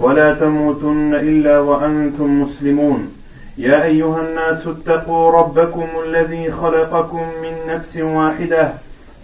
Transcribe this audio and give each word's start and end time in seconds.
ولا 0.00 0.34
تموتن 0.34 1.14
إلا 1.14 1.58
وأنتم 1.58 2.42
مسلمون. 2.42 3.08
يا 3.58 3.84
أيها 3.84 4.20
الناس 4.20 4.66
اتقوا 4.66 5.30
ربكم 5.30 5.86
الذي 6.06 6.50
خلقكم 6.50 7.22
من 7.42 7.74
نفس 7.74 7.96
واحدة 7.96 8.72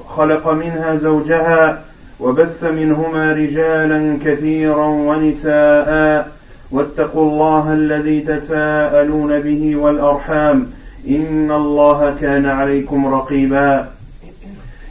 خلق 0.08 0.48
منها 0.48 0.96
زوجها 0.96 1.80
وبث 2.20 2.64
منهما 2.64 3.32
رجالا 3.32 4.18
كثيرا 4.24 4.86
ونساء. 4.86 6.28
واتقوا 6.70 7.22
الله 7.30 7.72
الذي 7.72 8.20
تساءلون 8.20 9.40
به 9.40 9.76
والأرحام. 9.76 10.66
إن 11.08 11.52
الله 11.52 12.14
كان 12.20 12.46
عليكم 12.46 13.14
رقيبا. 13.14 13.88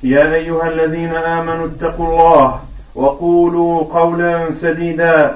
يا 0.03 0.33
أيها 0.33 0.67
الذين 0.69 1.15
آمنوا 1.15 1.67
اتقوا 1.67 2.07
الله 2.07 2.59
وقولوا 2.95 3.83
قولا 3.83 4.51
سديدا. 4.51 5.35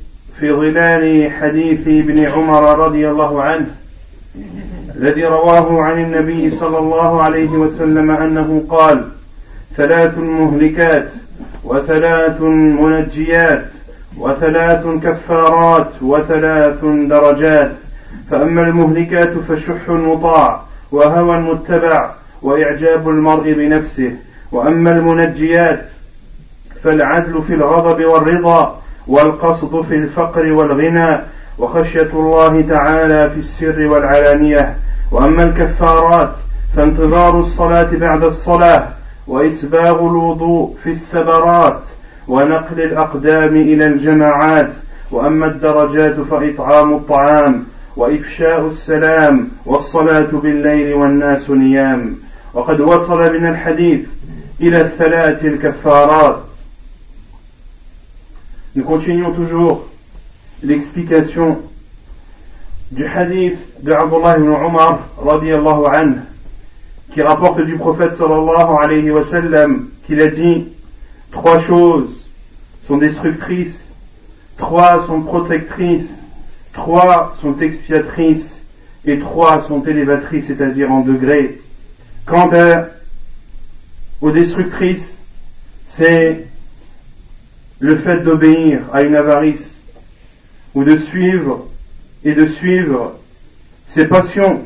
في 0.39 0.51
ظلال 0.51 1.31
حديث 1.31 1.87
ابن 1.87 2.19
عمر 2.19 2.79
رضي 2.79 3.09
الله 3.09 3.41
عنه 3.41 3.65
الذي 4.95 5.25
رواه 5.25 5.81
عن 5.81 6.03
النبي 6.03 6.51
صلى 6.51 6.77
الله 6.77 7.21
عليه 7.21 7.49
وسلم 7.49 8.11
أنه 8.11 8.63
قال 8.69 9.07
ثلاث 9.75 10.17
مهلكات 10.17 11.09
وثلاث 11.63 12.41
منجيات 12.41 13.65
وثلاث 14.17 14.87
كفارات 15.03 15.91
وثلاث 16.01 16.85
درجات 16.85 17.71
فأما 18.31 18.61
المهلكات 18.61 19.37
فشح 19.37 19.89
مطاع 19.89 20.61
وهوى 20.91 21.37
متبع 21.37 22.11
وإعجاب 22.41 23.09
المرء 23.09 23.53
بنفسه 23.53 24.15
وأما 24.51 24.91
المنجيات 24.91 25.85
فالعدل 26.83 27.41
في 27.41 27.53
الغضب 27.53 28.05
والرضا 28.05 28.81
والقصد 29.07 29.81
في 29.81 29.95
الفقر 29.95 30.53
والغنى 30.53 31.19
وخشية 31.59 32.09
الله 32.13 32.61
تعالى 32.61 33.29
في 33.29 33.39
السر 33.39 33.81
والعلانية. 33.87 34.75
وأما 35.11 35.43
الكفارات 35.43 36.31
فانتظار 36.75 37.39
الصلاة 37.39 37.89
بعد 37.91 38.23
الصلاة 38.23 38.87
وإسباغ 39.27 39.99
الوضوء 39.99 40.75
في 40.83 40.91
السبرات 40.91 41.79
ونقل 42.27 42.81
الأقدام 42.81 43.55
إلى 43.55 43.85
الجماعات. 43.85 44.71
وأما 45.11 45.45
الدرجات 45.45 46.19
فإطعام 46.19 46.93
الطعام 46.93 47.65
وإفشاء 47.97 48.67
السلام 48.67 49.47
والصلاة 49.65 50.29
بالليل 50.33 50.93
والناس 50.93 51.49
نيام. 51.49 52.15
وقد 52.53 52.81
وصل 52.81 53.33
من 53.33 53.47
الحديث 53.47 53.99
إلى 54.61 54.81
الثلاث 54.81 55.45
الكفارات. 55.45 56.37
Nous 58.73 58.85
continuons 58.85 59.33
toujours 59.33 59.85
l'explication 60.63 61.59
du 62.89 63.05
hadith 63.05 63.57
de 63.83 63.91
Abdullah 63.91 64.37
ibn 64.37 64.47
Umar 64.47 65.09
radiallahu 65.17 65.85
anhu 65.87 66.21
qui 67.13 67.21
rapporte 67.21 67.61
du 67.65 67.75
prophète 67.75 68.13
sallallahu 68.13 68.77
alayhi 68.81 69.11
wa 69.11 69.23
sallam 69.23 69.89
qu'il 70.07 70.21
a 70.21 70.27
dit 70.27 70.69
trois 71.31 71.59
choses 71.59 72.25
sont 72.87 72.95
destructrices, 72.95 73.77
trois 74.57 75.05
sont 75.05 75.21
protectrices, 75.21 76.09
trois 76.71 77.35
sont 77.41 77.59
expiatrices 77.59 78.55
et 79.03 79.19
trois 79.19 79.59
sont 79.59 79.83
élévatrices, 79.83 80.47
c'est-à-dire 80.47 80.89
en 80.93 81.01
degrés. 81.01 81.59
Quant 82.25 82.49
à, 82.53 82.85
aux 84.21 84.31
destructrices, 84.31 85.17
c'est 85.89 86.47
le 87.81 87.95
fait 87.95 88.19
d'obéir 88.19 88.81
à 88.93 89.01
une 89.01 89.15
avarice 89.15 89.75
ou 90.75 90.83
de 90.83 90.95
suivre 90.95 91.65
et 92.23 92.33
de 92.33 92.45
suivre 92.45 93.13
ses 93.87 94.05
passions. 94.05 94.61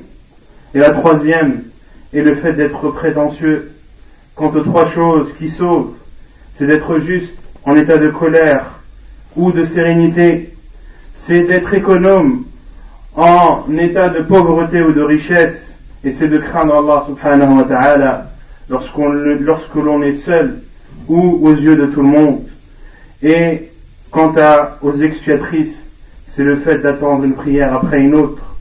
Et 0.76 0.80
la 0.80 0.92
troisième 0.92 1.64
est 2.14 2.22
le 2.22 2.36
fait 2.36 2.54
d'être 2.54 2.90
prétentieux. 2.90 3.72
Quant 4.36 4.50
aux 4.50 4.62
trois 4.64 4.86
choses 4.86 5.34
qui 5.40 5.50
sauvent, 5.50 5.94
c'est 6.58 6.68
d'être 6.68 7.00
juste 7.00 7.34
en 7.64 7.78
état 7.78 7.98
de 7.98 8.10
colère 8.10 8.82
ou 9.38 9.54
de 9.54 9.64
sérénité, 9.64 10.54
c'est 11.14 11.44
d'être 11.44 11.74
économe 11.74 12.44
en 13.16 13.64
état 13.78 14.10
de 14.10 14.24
pauvreté 14.24 14.82
ou 14.82 14.92
de 14.92 15.02
richesse, 15.02 15.74
et 16.04 16.12
c'est 16.12 16.28
de 16.28 16.38
craindre 16.38 16.76
Allah 16.76 17.04
subhanahu 17.08 17.60
wa 17.60 17.64
ta'ala 17.64 18.32
lorsque 18.70 19.76
l'on 19.76 20.02
est 20.04 20.14
seul 20.14 20.60
ou 21.08 21.48
aux 21.48 21.54
yeux 21.54 21.78
de 21.78 21.86
tout 21.86 22.02
le 22.02 22.10
monde. 22.10 22.42
Et 23.24 23.70
quant 24.12 24.34
aux 24.82 24.94
expiatrices, 24.94 25.84
c'est 26.36 26.44
le 26.44 26.58
fait 26.58 26.80
d'attendre 26.80 27.24
une 27.24 27.34
prière 27.34 27.74
après 27.74 28.02
une 28.02 28.16
autre, 28.16 28.56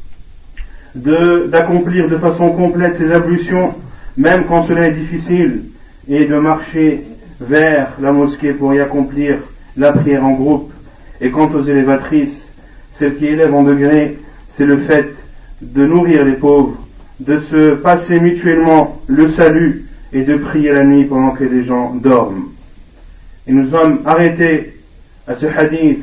d'accomplir 0.94 2.08
de, 2.08 2.16
façon 2.18 2.50
complète 2.50 2.96
ses 2.96 3.12
ablutions, 3.12 3.74
même 4.16 4.44
quand 4.44 4.62
cela 4.62 4.88
est 4.88 4.92
difficile, 4.92 5.64
et 6.08 6.24
de 6.24 6.38
marcher 6.38 7.02
vers 7.40 7.92
la 8.00 8.12
mosquée 8.12 8.52
pour 8.52 8.74
y 8.74 8.80
accomplir 8.80 9.38
la 9.76 9.92
prière 9.92 10.24
en 10.24 10.32
groupe. 10.32 10.72
Et 11.20 11.30
quant 11.30 11.50
aux 11.50 11.62
élévatrices, 11.62 12.48
celles 12.92 13.16
qui 13.16 13.26
élèvent 13.26 13.54
en 13.54 13.64
degré, 13.64 14.18
c'est 14.56 14.66
le 14.66 14.78
fait 14.78 15.14
de 15.62 15.84
nourrir 15.84 16.24
les 16.24 16.34
pauvres, 16.34 16.78
de 17.20 17.38
se 17.38 17.74
passer 17.74 18.20
mutuellement 18.20 19.00
le 19.06 19.28
salut 19.28 19.86
et 20.12 20.22
de 20.22 20.36
prier 20.36 20.72
la 20.72 20.84
nuit 20.84 21.04
pendant 21.04 21.30
que 21.30 21.44
les 21.44 21.62
gens 21.62 21.94
dorment. 21.94 22.53
Et 23.46 23.52
nous 23.52 23.68
sommes 23.68 23.98
arrêtés 24.06 24.72
à 25.26 25.34
ce 25.34 25.46
hadith 25.46 26.02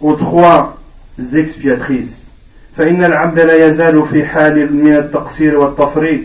aux 0.00 0.14
trois 0.14 0.76
expiatrices. 1.34 2.18
فإن 2.76 3.04
العبد 3.04 3.38
لا 3.38 3.66
يزال 3.66 4.02
في 4.02 4.24
حال 4.24 4.74
من 4.74 4.96
التقصير 4.96 5.58
والتفريط. 5.58 6.20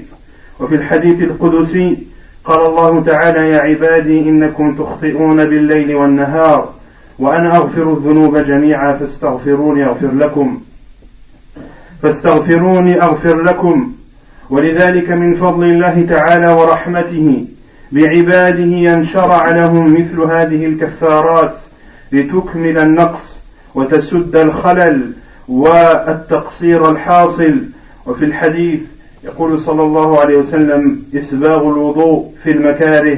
وفي 0.59 0.75
الحديث 0.75 1.21
القدسي 1.21 1.97
قال 2.45 2.65
الله 2.65 3.03
تعالى 3.03 3.49
يا 3.49 3.59
عبادي 3.59 4.19
إنكم 4.19 4.75
تخطئون 4.75 5.45
بالليل 5.45 5.95
والنهار 5.95 6.73
وأنا 7.19 7.57
أغفر 7.57 7.93
الذنوب 7.93 8.37
جميعا 8.37 8.93
فاستغفروني 8.93 9.85
أغفر 9.85 10.11
لكم. 10.11 10.61
فاستغفروني 12.01 13.01
أغفر 13.01 13.41
لكم. 13.41 13.93
ولذلك 14.49 15.11
من 15.11 15.35
فضل 15.35 15.63
الله 15.63 16.05
تعالى 16.09 16.47
ورحمته 16.53 17.45
بعباده 17.91 18.93
أن 18.93 19.05
شرع 19.05 19.49
لهم 19.49 19.93
مثل 19.93 20.19
هذه 20.19 20.65
الكفارات 20.65 21.53
لتكمل 22.11 22.77
النقص 22.77 23.37
وتسد 23.75 24.35
الخلل 24.35 25.11
والتقصير 25.47 26.89
الحاصل. 26.89 27.63
وفي 28.05 28.25
الحديث 28.25 28.81
يقول 29.23 29.59
صلى 29.59 29.83
الله 29.83 30.19
عليه 30.19 30.37
وسلم 30.37 31.03
إسباغ 31.15 31.61
الوضوء 31.61 32.31
في 32.43 32.51
المكاره 32.51 33.17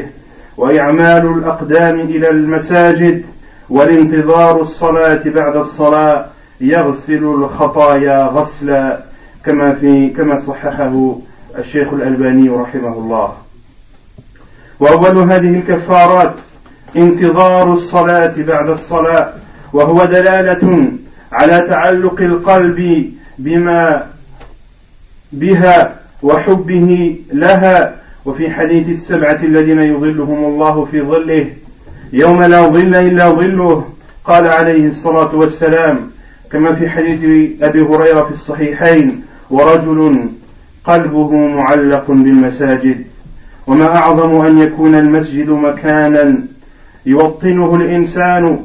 وإعمال 0.58 1.26
الأقدام 1.38 2.00
إلى 2.00 2.30
المساجد 2.30 3.26
والانتظار 3.70 4.62
الصلاة 4.62 5.22
بعد 5.26 5.56
الصلاة 5.56 6.26
يغسل 6.62 7.24
الخطايا 7.24 8.24
غسلا 8.26 9.00
كما 9.46 9.74
في 9.74 10.10
كما 10.10 10.40
صححه 10.40 11.16
الشيخ 11.58 11.94
الألباني 11.94 12.50
رحمه 12.50 12.94
الله. 12.94 13.34
وأول 14.80 15.18
هذه 15.18 15.50
الكفارات 15.60 16.34
انتظار 16.96 17.74
الصلاة 17.74 18.34
بعد 18.38 18.70
الصلاة 18.70 19.34
وهو 19.74 20.06
دلالة 20.06 20.88
على 21.32 21.66
تعلق 21.70 22.22
القلب 22.22 23.12
بما 23.38 24.06
بها 25.32 25.96
وحبه 26.24 27.16
لها. 27.34 27.96
وفي 28.26 28.50
حديث 28.50 28.90
السبعة 28.90 29.40
الذين 29.44 29.82
يظلهم 29.82 30.46
الله 30.46 30.86
في 30.86 31.02
ظله 31.02 31.48
يوم 32.14 32.44
لا 32.44 32.62
ظل 32.62 32.96
إلا 32.96 33.30
ظله 33.30 33.86
قال 34.26 34.48
عليه 34.48 34.88
الصلاة 34.88 35.36
والسلام 35.36 36.12
كما 36.52 36.74
في 36.74 36.90
حديث 36.90 37.20
أبي 37.62 37.82
هريرة 37.82 38.24
في 38.24 38.32
الصحيحين 38.32 39.24
ورجل 39.50 40.30
قلبه 40.84 41.32
معلق 41.32 42.06
بالمساجد. 42.08 43.06
وما 43.70 43.98
أعظم 43.98 44.46
أن 44.46 44.60
يكون 44.60 44.96
المسجد 44.96 45.50
مكانا 45.50 46.44
يوطنه 47.06 47.76
الإنسان 47.76 48.60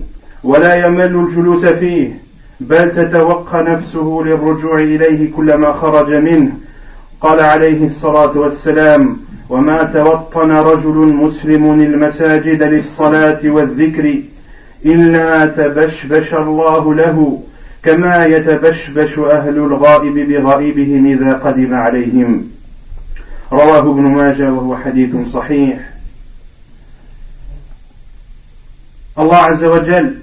ولا 0.45 0.87
يمل 0.87 1.17
الجلوس 1.17 1.67
فيه 1.67 2.13
بل 2.61 2.91
تتوقى 2.91 3.63
نفسه 3.63 4.23
للرجوع 4.27 4.79
إليه 4.79 5.33
كلما 5.33 5.73
خرج 5.73 6.15
منه. 6.15 6.53
قال 7.21 7.41
عليه 7.41 7.87
الصلاة 7.87 8.39
والسلام 8.39 9.17
وما 9.49 9.83
توطن 9.83 10.51
رجل 10.51 10.97
مسلم 10.97 11.81
المساجد 11.81 12.63
للصلاة 12.63 13.41
والذكر 13.45 14.19
إلا 14.87 15.47
تبشبش 15.47 16.35
الله 16.35 16.95
له 16.95 17.43
كما 17.83 18.27
يتبشبش 18.27 19.19
أهل 19.19 19.57
الغائب 19.57 20.15
بغائبهم 20.29 21.07
إذا 21.07 21.33
قدم 21.33 21.75
عليهم. 21.75 22.55
رواه 23.54 23.80
ابن 23.80 24.02
ماجه 24.02 24.52
وهو 24.52 24.78
حديث 24.78 25.16
صحيح 25.34 25.80
Allah 29.20 29.50
Azzawajal 29.52 30.16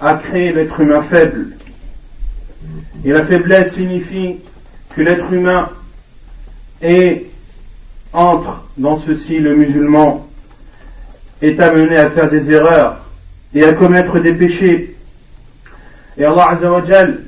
a 0.00 0.14
créé 0.14 0.52
l'être 0.52 0.80
humain 0.80 1.02
faible. 1.02 1.52
Et 3.04 3.12
la 3.12 3.24
faiblesse 3.24 3.74
signifie 3.74 4.40
que 4.96 5.02
l'être 5.02 5.32
humain 5.32 5.70
est, 6.80 7.26
entre 8.12 8.64
dans 8.76 8.98
ceci 8.98 9.38
le 9.38 9.54
musulman, 9.54 10.26
est 11.40 11.60
amené 11.60 11.96
à 11.96 12.10
faire 12.10 12.28
des 12.28 12.50
erreurs 12.50 12.98
et 13.54 13.62
à 13.62 13.72
commettre 13.72 14.18
des 14.18 14.34
péchés. 14.34 14.96
Et 16.18 16.24
Allah 16.24 16.50
Azzawajal 16.50 17.20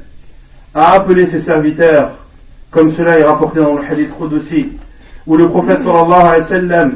a 0.74 0.92
appelé 0.94 1.28
ses 1.28 1.40
serviteurs, 1.40 2.16
comme 2.71 2.91
cela 2.91 3.19
est 3.19 3.23
rapporté 3.23 3.59
dans 3.59 3.75
le 3.75 3.83
hadith 3.83 4.11
Qudsi, 4.17 4.69
où 5.25 5.37
le 5.37 5.47
prophète 5.47 5.79
sallallahu 5.79 6.21
alayhi 6.21 6.41
wa 6.41 6.47
sallam 6.47 6.93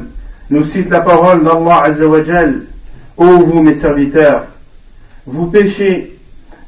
nous 0.50 0.64
cite 0.64 0.90
la 0.90 1.00
parole 1.00 1.42
d'Allah 1.42 1.82
Azzawajal, 1.84 2.62
Ô 3.16 3.24
vous 3.24 3.62
mes 3.62 3.74
serviteurs, 3.74 4.46
vous 5.26 5.46
péchez 5.46 6.18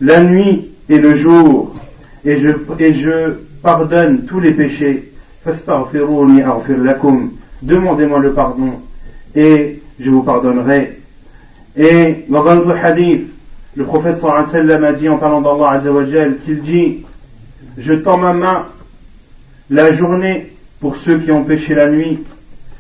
la 0.01 0.23
nuit 0.23 0.71
et 0.89 0.99
le 0.99 1.15
jour, 1.15 1.75
et 2.25 2.37
je, 2.37 2.51
et 2.79 2.93
je 2.93 3.35
pardonne 3.63 4.27
tous 4.27 4.41
les 4.41 4.53
péchés. 4.53 5.13
Demandez-moi 7.63 8.19
le 8.21 8.33
pardon, 8.33 8.81
et 9.35 9.83
je 9.99 10.11
vous 10.11 10.23
pardonnerai. 10.23 11.01
Et 11.77 12.25
dans 12.29 12.47
un 12.49 12.59
autre 12.59 12.77
hadith, 12.83 13.29
le 13.77 13.85
prophète 13.85 14.17
sallam 14.17 14.85
a 14.85 14.93
dit 14.93 15.09
en 15.09 15.19
parlant 15.19 15.41
d'Allah 15.41 15.73
Azzawajal 15.73 16.39
qu'il 16.45 16.61
dit 16.61 17.05
Je 17.77 17.93
tends 17.93 18.19
ma 18.19 18.33
main 18.33 18.67
la 19.71 19.93
journée 19.93 20.53
pour 20.81 20.97
ceux 20.97 21.19
qui 21.19 21.31
ont 21.31 21.45
péché 21.45 21.75
la 21.75 21.89
nuit 21.89 22.23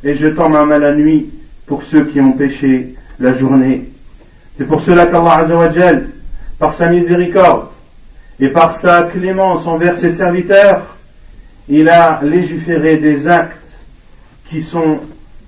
et 0.04 0.14
je 0.14 0.28
tends 0.28 0.48
ma 0.48 0.64
main 0.64 0.78
la 0.78 0.94
nuit 0.94 1.30
pour 1.66 1.82
ceux 1.82 2.04
qui 2.04 2.20
ont 2.20 2.32
péché 2.32 2.94
la 3.18 3.34
journée. 3.34 3.88
C'est 4.56 4.66
pour 4.66 4.80
cela 4.80 5.06
qu'Allah 5.06 6.00
par 6.58 6.72
sa 6.72 6.88
miséricorde 6.88 7.68
et 8.40 8.48
par 8.48 8.76
sa 8.76 9.02
clémence 9.04 9.66
envers 9.66 9.98
ses 9.98 10.10
serviteurs, 10.10 10.96
il 11.68 11.88
a 11.88 12.20
légiféré 12.22 12.96
des 12.96 13.26
actes 13.28 13.56
qui 14.48 14.62
sont 14.62 15.00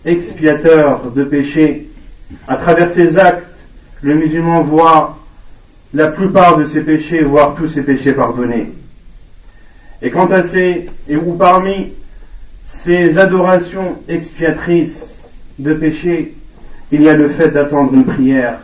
expiateurs 0.04 1.10
de 1.10 1.24
péchés. 1.24 1.88
À 2.46 2.56
travers 2.56 2.90
ces 2.90 3.16
actes, 3.16 3.46
le 4.02 4.14
musulman 4.14 4.62
voit 4.62 5.18
la 5.94 6.08
plupart 6.08 6.56
de 6.58 6.64
ses 6.64 6.80
péchés, 6.82 7.22
voire 7.22 7.54
tous 7.54 7.68
ses 7.68 7.82
péchés 7.82 8.12
pardonnés. 8.12 8.72
Et 10.02 10.10
quant 10.10 10.30
à 10.30 10.42
ces, 10.42 10.88
et 11.08 11.16
ou 11.16 11.34
parmi 11.34 11.92
ces 12.66 13.18
adorations 13.18 13.96
expiatrices 14.08 15.14
de 15.58 15.74
péchés, 15.74 16.34
il 16.92 17.02
y 17.02 17.08
a 17.08 17.14
le 17.14 17.28
fait 17.28 17.48
d'attendre 17.48 17.92
une 17.94 18.04
prière 18.04 18.58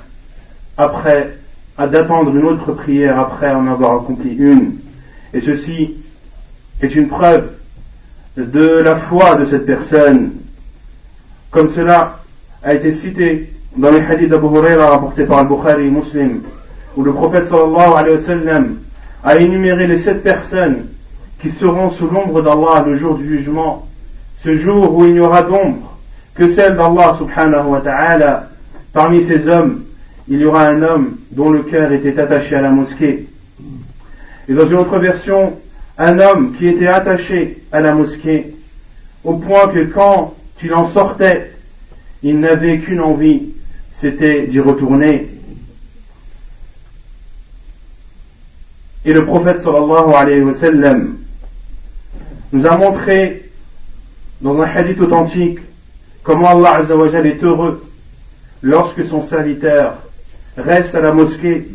après, 0.77 1.37
d'attendre 1.79 2.35
une 2.35 2.45
autre 2.45 2.73
prière 2.73 3.19
après 3.19 3.53
en 3.53 3.67
avoir 3.67 3.97
accompli 3.97 4.35
une. 4.35 4.77
Et 5.33 5.41
ceci 5.41 5.97
est 6.81 6.95
une 6.95 7.09
preuve 7.09 7.51
de 8.37 8.67
la 8.67 8.97
foi 8.97 9.37
de 9.37 9.45
cette 9.45 9.67
personne, 9.67 10.33
comme 11.51 11.71
cela 11.71 12.21
a 12.63 12.75
été 12.75 12.93
cité 12.93 13.53
dans 13.77 13.91
les 13.91 14.01
hadiths 14.01 14.29
d'Abu 14.29 14.47
Huraira 14.47 14.91
rapportés 14.91 15.25
par 15.25 15.39
Al-Bukhari 15.39 15.91
Muslim 15.91 16.43
où 16.97 17.03
le 17.03 17.13
prophète 17.13 17.45
sallallahu 17.47 17.93
alayhi 17.97 18.15
wa 18.15 18.21
sallam 18.21 18.77
a 19.23 19.37
énuméré 19.37 19.87
les 19.87 19.99
sept 19.99 20.23
personnes 20.23 20.87
qui 21.45 21.51
seront 21.51 21.91
sous 21.91 22.09
l'ombre 22.09 22.41
d'Allah 22.41 22.83
le 22.87 22.97
jour 22.97 23.19
du 23.19 23.29
jugement, 23.29 23.87
ce 24.39 24.57
jour 24.57 24.97
où 24.97 25.05
il 25.05 25.13
n'y 25.13 25.21
aura 25.21 25.43
d'ombre 25.43 25.99
que 26.35 26.49
celle 26.49 26.75
d'Allah 26.75 27.15
subhanahu 27.19 27.67
wa 27.67 27.81
ta'ala. 27.83 28.49
Parmi 28.95 29.23
ces 29.23 29.47
hommes, 29.47 29.83
il 30.27 30.41
y 30.41 30.47
aura 30.47 30.69
un 30.69 30.81
homme 30.81 31.17
dont 31.33 31.51
le 31.51 31.61
cœur 31.61 31.93
était 31.93 32.19
attaché 32.19 32.57
à 32.57 32.63
la 32.63 32.71
mosquée. 32.71 33.27
Et 34.49 34.55
dans 34.55 34.67
une 34.67 34.77
autre 34.77 34.99
version, 34.99 35.53
un 35.99 36.19
homme 36.19 36.55
qui 36.57 36.67
était 36.67 36.87
attaché 36.87 37.63
à 37.73 37.81
la 37.81 37.95
mosquée, 37.95 38.55
au 39.23 39.35
point 39.35 39.69
que 39.69 39.85
quand 39.85 40.33
il 40.63 40.73
en 40.73 40.87
sortait, 40.87 41.51
il 42.23 42.41
n'avait 42.41 42.79
qu'une 42.79 43.03
envie, 43.03 43.51
c'était 43.93 44.47
d'y 44.47 44.61
retourner 44.61 45.29
Et 49.05 49.13
le 49.13 49.25
prophète 49.27 49.61
sallallahu 49.61 50.15
alayhi 50.15 50.41
wa 50.41 50.55
sallam 50.55 51.14
nous 52.55 52.67
a 52.69 52.77
montré 52.77 53.51
dans 54.41 54.61
un 54.63 54.65
hadith 54.65 55.01
authentique 55.01 55.59
comment 56.23 56.51
Allah 56.51 56.77
azawajal 56.77 57.27
est 57.27 57.43
heureux 57.43 57.85
lorsque 58.63 59.05
son 59.05 59.23
serviteur 59.23 59.95
reste 60.57 60.95
à 60.95 61.01
la 61.01 61.13
mosquée 61.13 61.67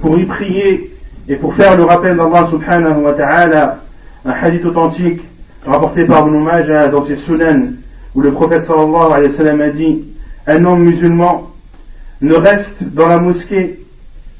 pour 0.00 0.18
y 0.18 0.24
prier 0.24 0.92
et 1.28 1.36
pour 1.36 1.54
faire 1.54 1.76
le 1.76 1.84
rappel 1.84 2.16
d'Allah 2.16 2.44
subhanahu 2.50 3.02
wa 3.04 3.12
ta'ala 3.12 3.78
un 4.24 4.32
hadith 4.32 4.64
authentique 4.64 5.20
rapporté 5.64 6.04
par 6.04 6.26
Ibn 6.26 6.90
dans 6.90 7.04
ses 7.04 7.16
sunan 7.16 7.74
où 8.16 8.20
le 8.20 8.32
prophète 8.32 8.62
sallallahu 8.62 9.12
alayhi 9.12 9.32
wa 9.40 9.64
a 9.64 9.70
dit 9.70 10.04
un 10.48 10.64
homme 10.64 10.82
musulman 10.82 11.52
ne 12.20 12.34
reste 12.34 12.82
dans 12.82 13.06
la 13.06 13.18
mosquée 13.18 13.78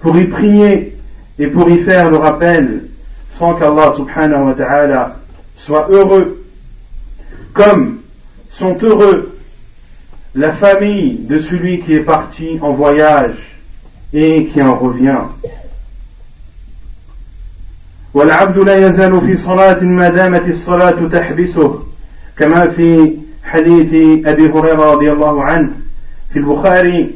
pour 0.01 0.19
y 0.19 0.25
prier 0.25 0.97
et 1.39 1.47
pour 1.47 1.71
y 1.71 1.79
faire 1.85 2.11
le 2.11 2.17
rappel 2.17 2.87
sans 3.31 3.55
qu'Allah 3.55 3.93
subhanahu 3.93 4.47
wa 4.47 4.55
ta'ala 4.55 5.17
soit 5.58 5.88
heureux 5.90 6.44
comme 7.54 8.00
sont 8.50 8.78
heureux 8.82 9.38
la 10.36 10.54
famille 10.54 11.16
de 11.20 11.40
celui 11.40 11.82
qui 11.82 11.94
est 11.94 12.06
parti 12.06 12.58
en 12.62 12.72
voyage 12.72 13.58
et 14.14 14.46
qui 14.46 14.62
en 14.62 14.76
revient. 14.76 15.26
والعبد 18.14 18.58
لا 18.58 18.88
يزال 18.88 19.22
في 19.22 19.38
صلاة 19.38 19.84
ما 19.84 20.10
دامت 20.10 20.48
الصلاة 20.48 21.08
تحبسه 21.08 21.84
كما 22.38 22.68
في 22.68 23.18
حديث 23.44 23.94
أبي 24.28 24.50
هريرة 24.50 24.92
رضي 24.92 25.12
الله 25.12 25.44
عنه 25.44 25.72
في 26.34 26.40
البخاري 26.40 27.16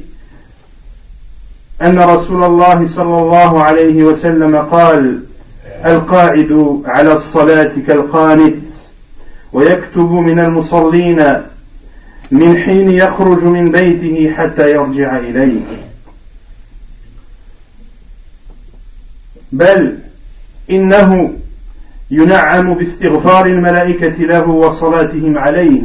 أن 1.82 2.00
رسول 2.00 2.44
الله 2.44 2.88
صلى 2.88 3.20
الله 3.20 3.64
عليه 3.64 4.04
وسلم 4.04 4.56
قال 4.56 5.20
القاعد 5.87 6.83
على 6.85 7.13
الصلاة 7.13 7.73
كالقانت 7.87 8.57
ويكتب 9.53 10.11
من 10.11 10.39
المصلين 10.39 11.35
من 12.31 12.57
حين 12.57 12.91
يخرج 12.91 13.45
من 13.45 13.71
بيته 13.71 14.33
حتى 14.37 14.71
يرجع 14.71 15.19
إليه. 15.19 15.61
بل 19.53 19.99
إنه 20.71 21.33
ينعم 22.11 22.75
باستغفار 22.75 23.47
الملائكة 23.47 24.25
له 24.25 24.49
وصلاتهم 24.49 25.39
عليه. 25.39 25.81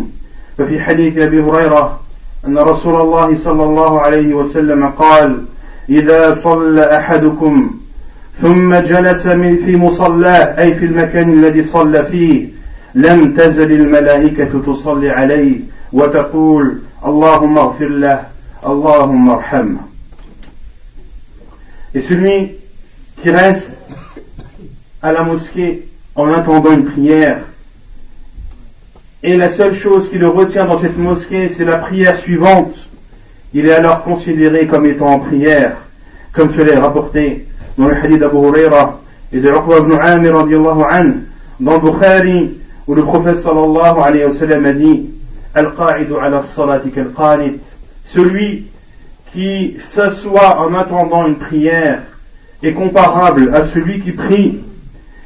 ففي 0.58 0.82
حديث 0.82 1.18
أبي 1.18 1.42
هريرة 1.42 2.00
أن 2.48 2.58
رسول 2.58 3.02
الله 3.02 3.38
صلى 3.44 3.64
الله 3.64 4.02
عليه 4.02 4.34
وسلم 4.34 4.90
قال 4.90 5.46
إذا 5.90 6.34
صلى 6.34 6.98
أحدكم 6.98 7.80
ثم 8.41 8.75
جلس 8.75 9.29
في 9.29 9.77
مصلاه 9.77 10.59
أي 10.63 10.75
في 10.75 10.85
المكان 10.85 11.33
الذي 11.33 11.63
صلى 11.63 12.05
فيه 12.05 12.49
لم 12.95 13.35
تزل 13.35 13.73
الملائكة 13.73 14.63
تصلي 14.67 15.11
عليه 15.11 15.59
وتقول 15.93 16.79
اللهم 17.07 17.59
اغفر 17.59 17.89
له 17.89 18.23
اللهم 18.67 19.31
ارحمه 19.31 19.81
Et 21.93 22.01
celui 22.01 22.53
qui 23.21 23.31
reste 23.31 23.69
à 25.03 25.13
la 25.13 25.25
mosquée 25.25 25.89
en 26.15 26.33
attendant 26.33 26.71
une 26.71 26.85
prière. 26.85 27.41
Et 29.25 29.37
la 29.37 29.49
seule 29.49 29.75
chose 29.75 30.09
qui 30.09 30.17
le 30.17 30.29
retient 30.29 30.67
dans 30.67 30.79
cette 30.79 30.97
mosquée, 30.97 31.49
c'est 31.49 31.65
la 31.65 31.79
prière 31.79 32.17
suivante. 32.17 32.77
Il 33.53 33.67
est 33.67 33.73
alors 33.73 34.05
considéré 34.05 34.69
comme 34.69 34.87
étant 34.87 35.09
en 35.09 35.19
prière, 35.19 35.79
comme 36.33 36.55
cela 36.55 36.75
est 36.75 36.79
rapporté 36.79 37.47
dans 37.78 37.88
le 37.88 37.96
hadith 37.96 38.20
d'Abu 38.20 38.38
Huraira 38.38 39.00
et 39.32 39.40
de 39.40 39.50
Uqba 39.50 39.80
ibn 39.80 39.94
Amir 39.94 40.36
an, 40.36 40.46
dans 41.60 41.80
Bukhari, 41.80 42.58
où 42.88 42.96
le 42.96 43.04
prophète 43.04 43.38
sallallahu 43.38 44.00
alayhi 44.02 44.26
wa 44.26 44.32
sallam 44.32 44.66
a 44.66 44.74
dit 44.74 45.10
Celui 48.06 48.66
qui 49.34 49.78
s'assoit 49.82 50.60
en 50.60 50.74
attendant 50.74 51.28
une 51.28 51.38
prière 51.38 52.04
est 52.64 52.74
comparable 52.74 53.54
à 53.54 53.66
celui 53.66 54.02
qui 54.02 54.12
prie 54.12 54.60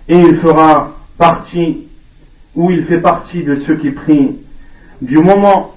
et 0.08 0.20
il 0.20 0.36
fera 0.36 0.91
partie 1.18 1.86
ou 2.56 2.72
il 2.72 2.84
fait 2.84 3.00
partie 3.00 3.44
de 3.44 3.56
ceux 3.56 3.75
qui 3.75 3.91
prient 3.91 4.36
du 5.01 5.20
moment 5.20 5.75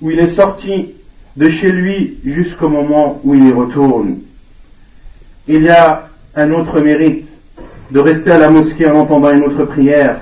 où 0.00 0.10
il 0.10 0.18
est 0.18 0.26
sorti 0.26 0.94
de 1.36 1.48
chez 1.48 1.70
lui 1.70 2.18
jusqu'au 2.24 2.68
moment 2.68 3.20
où 3.24 3.34
il 3.34 3.48
y 3.48 3.52
retourne. 3.52 4.18
Il 5.46 5.62
y 5.62 5.68
a 5.68 6.08
un 6.36 6.50
autre 6.52 6.80
mérite 6.80 7.28
de 7.90 8.00
rester 8.00 8.30
à 8.30 8.38
la 8.38 8.50
mosquée 8.50 8.86
en 8.88 9.00
entendant 9.00 9.30
une 9.30 9.44
autre 9.44 9.64
prière. 9.64 10.20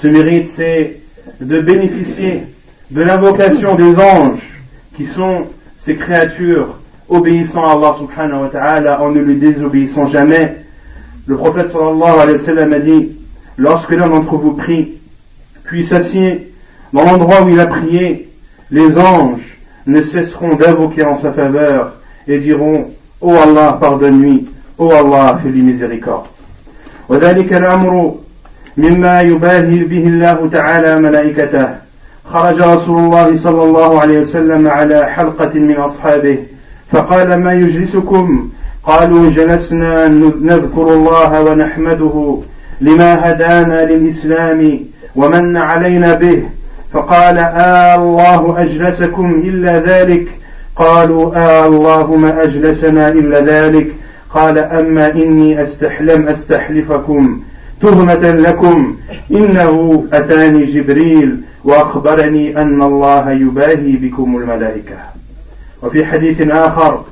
Ce 0.00 0.06
mérite, 0.06 0.48
c'est 0.48 1.00
de 1.40 1.60
bénéficier 1.60 2.44
de 2.90 3.02
l'invocation 3.02 3.74
des 3.74 3.96
anges, 3.96 4.60
qui 4.96 5.06
sont 5.06 5.46
ces 5.78 5.96
créatures 5.96 6.76
obéissant 7.08 7.66
à 7.66 7.72
Allah 7.72 7.94
subhanahu 7.98 8.42
wa 8.42 8.48
ta'ala 8.48 9.02
en 9.02 9.10
ne 9.10 9.20
lui 9.20 9.36
désobéissant 9.36 10.06
jamais. 10.06 10.58
Le 11.26 11.36
prophète 11.36 11.68
sallallahu 11.68 12.20
alayhi 12.20 12.38
wa 12.38 12.44
sallam 12.44 12.72
a 12.72 12.78
dit, 12.78 13.12
lorsque 13.56 13.92
l'un 13.92 14.08
d'entre 14.08 14.36
vous 14.36 14.52
prie, 14.52 14.98
puis 15.64 15.84
s'assied 15.84 16.52
dans 16.92 17.04
l'endroit 17.04 17.42
où 17.42 17.48
il 17.48 17.60
a 17.60 17.66
prié, 17.66 18.28
les 18.70 18.98
anges 18.98 19.58
ne 19.86 20.02
cesseront 20.02 20.54
d'invoquer 20.54 21.04
en 21.04 21.16
sa 21.16 21.32
faveur 21.32 21.94
et 22.28 22.38
diront, 22.38 22.90
oh 23.20 23.34
Allah, 23.34 23.78
pardonne-lui, 23.80 24.44
Allah, 24.90 25.38
fais-lui 25.42 25.62
miséricorde. 25.62 26.28
وذلك 27.08 27.52
الأمر 27.52 28.14
مما 28.76 29.20
يباهي 29.20 29.84
به 29.84 30.06
الله 30.06 30.48
تعالى 30.52 30.98
ملائكته. 30.98 31.68
خرج 32.32 32.60
رسول 32.60 32.98
الله 33.04 33.36
صلى 33.36 33.62
الله 33.62 34.00
عليه 34.00 34.20
وسلم 34.20 34.68
على 34.68 35.06
حلقة 35.06 35.54
من 35.54 35.76
أصحابه 35.76 36.38
فقال 36.92 37.34
ما 37.34 37.52
يجلسكم؟ 37.52 38.48
قالوا 38.84 39.30
جلسنا 39.30 40.08
نذكر 40.42 40.94
الله 40.94 41.40
ونحمده 41.40 42.38
لما 42.80 43.30
هدانا 43.30 43.92
للإسلام 43.92 44.80
ومن 45.16 45.56
علينا 45.56 46.14
به. 46.14 46.42
فقال 46.92 47.38
آه 47.38 47.94
الله 47.94 48.62
أجلسكم 48.62 49.42
إلا 49.44 49.80
ذلك؟ 49.80 50.28
قالوا 50.76 51.36
آه 51.36 51.66
الله 51.66 52.16
ما 52.16 52.42
أجلسنا 52.42 53.08
إلا 53.08 53.40
ذلك. 53.40 53.86
قال 54.34 54.58
أما 54.58 55.12
إني 55.12 55.62
أستحلم 55.62 56.28
أستحلفكم 56.28 57.40
تهمة 57.80 58.30
لكم. 58.30 58.96
إنه 59.30 60.04
أتاني 60.12 60.64
جبريل 60.64 61.40
وأخبرني 61.64 62.56
أن 62.56 62.82
الله 62.82 63.30
يباهي 63.30 63.96
بكم 63.96 64.36
الملائكة. 64.36 64.96
وفي 65.82 66.06
حديث 66.06 66.40
آخر 66.50 67.02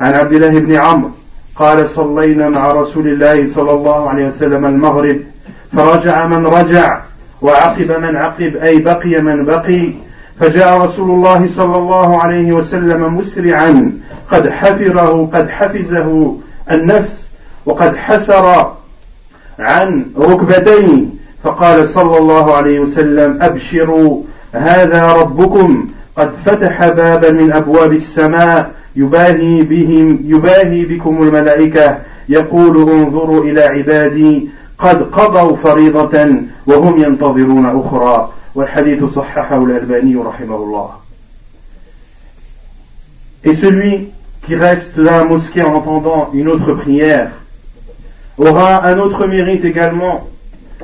عن 0.00 0.12
عبد 0.14 0.32
الله 0.32 0.58
بن 0.58 0.74
عمرو 0.74 1.10
قال 1.56 1.88
صلينا 1.88 2.48
مع 2.48 2.72
رسول 2.72 3.08
الله 3.08 3.46
صلى 3.54 3.70
الله 3.70 4.08
عليه 4.08 4.26
وسلم 4.26 4.66
المغرب 4.66 5.20
فرجع 5.72 6.26
من 6.26 6.46
رجع 6.46 7.00
وعقب 7.42 7.92
من 8.00 8.16
عقب 8.16 8.56
أي 8.56 8.78
بقي 8.78 9.20
من 9.20 9.44
بقي. 9.44 9.90
فجاء 10.40 10.80
رسول 10.80 11.10
الله 11.10 11.46
صلى 11.46 11.76
الله 11.76 12.22
عليه 12.22 12.52
وسلم 12.52 13.14
مسرعا 13.14 13.92
قد 14.30 14.48
حفره 14.48 15.30
قد 15.32 15.48
حفزه 15.48 16.36
النفس 16.70 17.28
وقد 17.66 17.96
حسر 17.96 18.74
عن 19.58 20.06
ركبتيه 20.18 21.04
فقال 21.42 21.88
صلى 21.88 22.18
الله 22.18 22.54
عليه 22.54 22.80
وسلم 22.80 23.42
أبشروا 23.42 24.22
هذا 24.52 25.12
ربكم 25.12 25.88
قد 26.16 26.32
فتح 26.44 26.88
بابا 26.88 27.30
من 27.30 27.52
أبواب 27.52 27.92
السماء 27.92 28.70
يباهي 28.96 29.62
بهم 29.62 30.18
يباهي 30.24 30.84
بكم 30.84 31.22
الملائكة 31.22 31.98
يقول 32.28 32.90
انظروا 32.90 33.44
إلى 33.44 33.62
عبادي 33.62 34.48
قد 34.78 35.02
قضوا 35.02 35.56
فريضة 35.56 36.26
وهم 36.66 37.02
ينتظرون 37.02 37.80
أخرى 37.80 38.32
والحديث 38.54 39.04
صححه 39.04 39.64
الألباني 39.64 40.16
رحمه 40.16 40.56
الله. 40.56 40.90
Et 43.44 43.54
celui 43.54 44.08
qui 44.46 44.56
reste 44.56 44.98
dans 44.98 45.10
la 45.10 45.24
mosquée 45.24 45.62
en 45.62 45.74
entendant 45.74 46.30
une 46.32 46.48
autre 46.48 46.74
prière 46.74 47.30
aura 48.36 48.84
un 48.84 48.98
autre 48.98 49.26
mérite 49.26 49.64
également, 49.64 50.28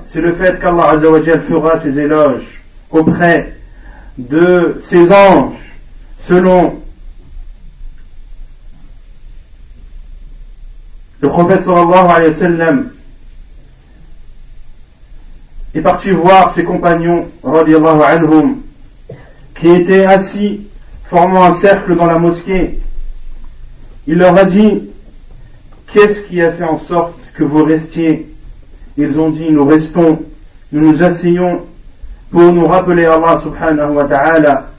c'est 0.06 0.20
le 0.20 0.32
fait 0.32 0.60
qu'Allah 0.60 0.90
Azzawajal 0.90 1.42
fera 1.42 1.78
ses 1.78 1.98
éloges 1.98 2.62
auprès 2.90 3.54
de 4.18 4.80
ses 4.82 5.12
anges 5.12 5.54
selon 6.20 6.80
le 11.20 11.28
prophète 11.28 11.62
sallallahu 11.62 12.10
alayhi 12.10 12.30
wa 12.30 12.38
sallam 12.38 12.90
est 15.74 15.80
parti 15.80 16.10
voir 16.10 16.52
ses 16.52 16.64
compagnons 16.64 17.28
anhum, 17.44 18.56
qui 19.54 19.68
étaient 19.68 20.04
assis 20.04 20.62
formant 21.04 21.44
un 21.44 21.52
cercle 21.52 21.96
dans 21.96 22.06
la 22.06 22.18
mosquée. 22.18 22.80
Il 24.06 24.18
leur 24.18 24.36
a 24.36 24.44
dit 24.44 24.82
Qu'est-ce 25.92 26.20
qui 26.20 26.40
a 26.40 26.52
fait 26.52 26.64
en 26.64 26.78
sorte 26.78 27.14
que 27.34 27.44
vous 27.44 27.64
restiez? 27.64 28.28
Ils 28.96 29.18
ont 29.18 29.30
dit 29.30 29.50
Nous 29.50 29.64
restons, 29.64 30.20
nous 30.72 30.80
nous 30.80 31.02
asseyons 31.02 31.62
pour 32.30 32.52
nous 32.52 32.66
rappeler 32.66 33.06
Allah 33.06 33.40
subhanahu 33.42 33.94
wa 33.94 34.04
ta'ala 34.04 34.70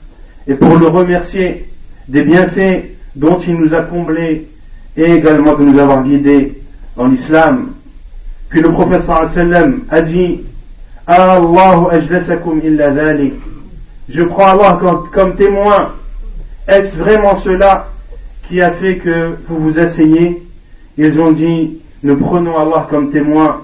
et 0.46 0.54
pour 0.54 0.76
le 0.78 0.86
remercier 0.86 1.68
des 2.08 2.22
bienfaits 2.22 2.96
dont 3.14 3.38
il 3.38 3.56
nous 3.56 3.74
a 3.74 3.82
comblés 3.82 4.48
et 4.96 5.04
également 5.04 5.54
de 5.54 5.64
nous 5.64 5.78
avoir 5.78 6.02
guidés 6.02 6.62
en 6.96 7.12
islam. 7.12 7.72
Puis 8.48 8.60
le 8.60 8.72
prophète 8.72 9.02
sallam 9.02 9.84
a 9.90 10.00
dit. 10.00 10.40
Je 14.08 14.22
crois 14.22 14.50
Allah 14.50 14.78
comme 15.12 15.34
témoin. 15.36 15.92
Est-ce 16.68 16.96
vraiment 16.96 17.36
cela? 17.36 17.88
Qui 18.52 18.60
a 18.60 18.70
fait 18.70 18.96
que 18.96 19.30
vous 19.48 19.56
vous 19.56 19.78
asseyez 19.78 20.42
Ils 20.98 21.18
ont 21.18 21.32
dit 21.32 21.78
Nous 22.02 22.16
prenons 22.18 22.58
Allah 22.58 22.86
comme 22.90 23.10
témoin, 23.10 23.62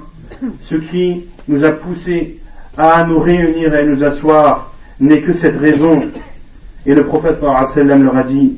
ce 0.62 0.76
qui 0.76 1.26
nous 1.46 1.62
a 1.62 1.72
poussé 1.72 2.38
à 2.78 3.04
nous 3.04 3.18
réunir 3.18 3.74
et 3.74 3.80
à 3.80 3.84
nous 3.84 4.02
asseoir 4.02 4.72
n'est 4.98 5.20
que 5.20 5.34
cette 5.34 5.60
raison. 5.60 6.04
Et 6.86 6.94
le 6.94 7.04
prophète 7.04 7.36
sallam 7.38 8.02
leur 8.02 8.16
a 8.16 8.22
dit 8.22 8.54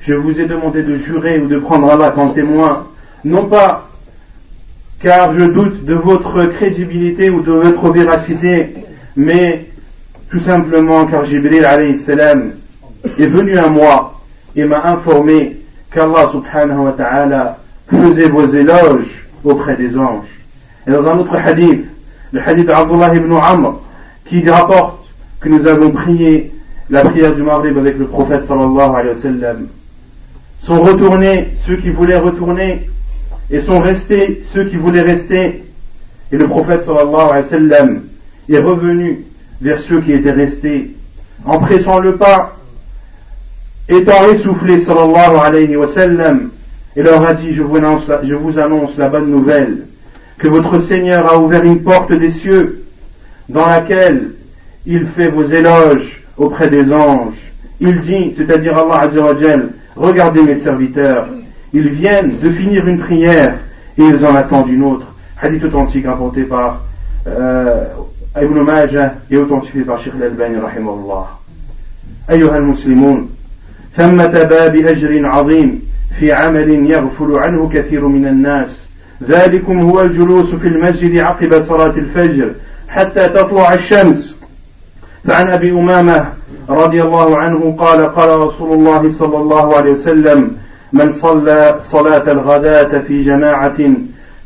Je 0.00 0.12
vous 0.12 0.38
ai 0.38 0.44
demandé 0.44 0.82
de 0.82 0.96
jurer 0.96 1.40
ou 1.40 1.46
de 1.46 1.58
prendre 1.58 1.90
Allah 1.90 2.12
comme 2.14 2.34
témoin, 2.34 2.86
non 3.24 3.46
pas 3.46 3.88
car 5.02 5.32
je 5.32 5.44
doute 5.44 5.86
de 5.86 5.94
votre 5.94 6.44
crédibilité 6.44 7.30
ou 7.30 7.40
de 7.40 7.52
votre 7.52 7.88
véracité, 7.88 8.74
mais 9.16 9.64
tout 10.30 10.40
simplement 10.40 11.06
car 11.06 11.24
Jibril 11.24 11.66
salam 11.98 12.52
est 13.18 13.26
venu 13.26 13.56
à 13.56 13.68
moi 13.68 14.20
et 14.54 14.66
m'a 14.66 14.84
informé 14.84 15.59
qu'Allah 15.90 16.28
subhanahu 16.30 16.84
wa 16.84 16.92
ta'ala 16.92 17.58
faisait 17.88 18.28
vos 18.28 18.46
éloges 18.46 19.26
auprès 19.44 19.76
des 19.76 19.96
anges. 19.98 20.40
Et 20.86 20.90
dans 20.90 21.06
un 21.06 21.18
autre 21.18 21.34
hadith, 21.34 21.86
le 22.32 22.40
hadith 22.40 22.66
d'Abdullah 22.66 23.14
ibn 23.14 23.32
Amr, 23.32 23.80
qui 24.24 24.48
rapporte 24.48 25.08
que 25.40 25.48
nous 25.48 25.66
avons 25.66 25.90
prié 25.90 26.52
la 26.88 27.04
prière 27.04 27.34
du 27.34 27.42
Maghrib 27.42 27.76
avec 27.78 27.98
le 27.98 28.06
prophète 28.06 28.44
sallallahu 28.46 28.90
alayhi 28.94 29.66
sont 30.62 30.82
retournés 30.82 31.48
ceux 31.66 31.76
qui 31.76 31.90
voulaient 31.90 32.18
retourner 32.18 32.90
et 33.50 33.60
sont 33.60 33.80
restés 33.80 34.42
ceux 34.52 34.64
qui 34.64 34.76
voulaient 34.76 35.00
rester. 35.02 35.64
Et 36.32 36.36
le 36.36 36.46
prophète 36.46 36.82
sallallahu 36.82 37.30
alayhi 37.30 38.00
est 38.48 38.58
revenu 38.58 39.24
vers 39.60 39.80
ceux 39.80 40.00
qui 40.00 40.12
étaient 40.12 40.30
restés 40.30 40.94
en 41.44 41.58
pressant 41.58 41.98
le 41.98 42.16
pas, 42.16 42.56
étant 43.89 44.27
essoufflé 44.31 44.79
sallallahu 44.79 45.37
alayhi 45.43 45.75
wa 45.75 45.87
sallam, 45.87 46.49
et 46.95 47.03
leur 47.03 47.25
a 47.25 47.33
dit, 47.33 47.53
je 47.53 47.61
vous, 47.61 47.75
annonce, 47.77 48.09
je 48.23 48.35
vous 48.35 48.57
annonce 48.57 48.97
la 48.97 49.09
bonne 49.09 49.29
nouvelle, 49.29 49.85
que 50.37 50.47
votre 50.47 50.79
Seigneur 50.79 51.31
a 51.31 51.37
ouvert 51.39 51.63
une 51.63 51.81
porte 51.81 52.11
des 52.13 52.31
cieux 52.31 52.85
dans 53.49 53.65
laquelle 53.67 54.31
il 54.85 55.05
fait 55.05 55.27
vos 55.27 55.43
éloges 55.43 56.23
auprès 56.37 56.69
des 56.69 56.91
anges. 56.91 57.51
Il 57.79 57.99
dit, 57.99 58.33
c'est-à-dire 58.37 58.77
Allah 58.77 59.01
Azzawajal, 59.01 59.69
regardez 59.95 60.41
mes 60.41 60.55
serviteurs, 60.55 61.27
ils 61.73 61.89
viennent 61.89 62.37
de 62.41 62.49
finir 62.49 62.87
une 62.87 62.99
prière 62.99 63.57
et 63.97 64.03
ils 64.03 64.25
en 64.25 64.35
attendent 64.35 64.69
une 64.69 64.83
autre. 64.83 65.07
hadith 65.41 65.63
authentique 65.65 66.05
rapporté 66.05 66.43
par 66.43 66.81
euh, 67.27 67.85
Ibn 68.41 68.59
Majah 68.61 69.15
et 69.29 69.37
authentifié 69.37 69.81
par 69.83 69.99
Sheikh 69.99 70.13
Al-Albani 70.15 70.57
rahimahullah. 70.57 71.39
أيها 72.29 72.57
المسلمون 72.57 73.29
ثمة 73.96 74.26
باب 74.26 74.76
أجر 74.76 75.26
عظيم 75.26 75.82
في 76.18 76.32
عمل 76.32 76.90
يغفل 76.90 77.38
عنه 77.38 77.70
كثير 77.74 78.06
من 78.08 78.26
الناس. 78.26 78.86
ذلكم 79.28 79.80
هو 79.80 80.00
الجلوس 80.00 80.54
في 80.54 80.68
المسجد 80.68 81.16
عقب 81.16 81.62
صلاة 81.62 81.94
الفجر 81.96 82.52
حتى 82.88 83.28
تطلع 83.28 83.74
الشمس. 83.74 84.36
فعن 85.24 85.48
أبي 85.48 85.70
أمامة 85.70 86.26
رضي 86.68 87.02
الله 87.02 87.38
عنه 87.38 87.76
قال 87.78 88.14
قال 88.14 88.40
رسول 88.40 88.72
الله 88.72 89.10
صلى 89.10 89.36
الله 89.36 89.76
عليه 89.76 89.92
وسلم 89.92 90.56
من 90.92 91.10
صلى 91.10 91.80
صلاة 91.82 92.32
الغداة 92.32 92.98
في 92.98 93.22
جماعة 93.22 93.78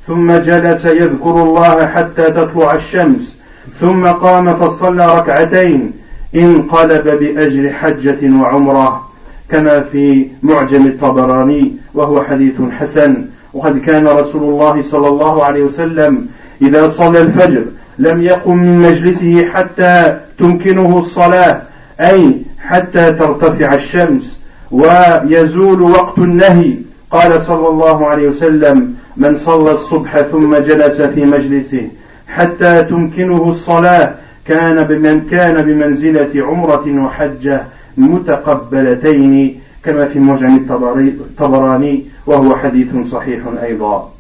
ثم 0.07 0.33
جلس 0.33 0.85
يذكر 0.85 1.43
الله 1.43 1.87
حتى 1.87 2.23
تطلع 2.23 2.75
الشمس 2.75 3.37
ثم 3.81 4.07
قام 4.07 4.57
فصلى 4.57 5.19
ركعتين 5.19 5.93
انقلب 6.35 7.05
بأجر 7.05 7.73
حجة 7.73 8.41
وعمرة. 8.41 9.14
كما 9.51 9.81
في 9.81 10.27
معجم 10.43 10.87
الطبراني 10.87 11.73
وهو 11.95 12.23
حديث 12.23 12.55
حسن. 12.79 13.25
وقد 13.55 13.79
كان 13.79 14.07
رسول 14.07 14.43
الله 14.43 14.83
صلى 14.83 15.09
الله 15.09 15.45
عليه 15.45 15.63
وسلم 15.63 16.27
إذا 16.63 16.89
صلى 16.89 17.21
الفجر 17.21 17.65
لم 17.99 18.23
يقم 18.23 18.57
من 18.57 18.79
مجلسه 18.79 19.47
حتى 19.47 20.17
تمكنه 20.39 20.99
الصلاة 20.99 21.63
أي 22.01 22.43
حتى 22.59 23.13
ترتفع 23.13 23.75
الشمس 23.75 24.41
ويزول 24.71 25.83
وقت 25.83 26.19
النهي. 26.19 26.75
قال 27.11 27.43
صلى 27.43 27.69
الله 27.69 28.07
عليه 28.07 28.29
وسلم 28.29 28.95
من 29.17 29.35
صلى 29.37 29.71
الصبح 29.71 30.21
ثم 30.21 30.57
جلس 30.57 31.03
في 31.03 31.25
مجلسه 31.25 31.89
حتى 32.29 32.83
تمكنه 32.83 33.49
الصلاة 33.49 34.15
كان 34.47 34.85
بمن 34.85 35.21
كان 35.31 35.63
بمنزلة 35.63 36.31
عمرة 36.37 37.05
وحجة 37.05 37.63
متقبلتين 37.98 39.62
كما 39.84 40.06
في 40.06 40.20
معجم 40.20 40.56
الطبراني 40.58 42.06
وهو 42.26 42.56
حديث 42.56 43.08
صحيح 43.08 43.42
أيضا 43.64 44.12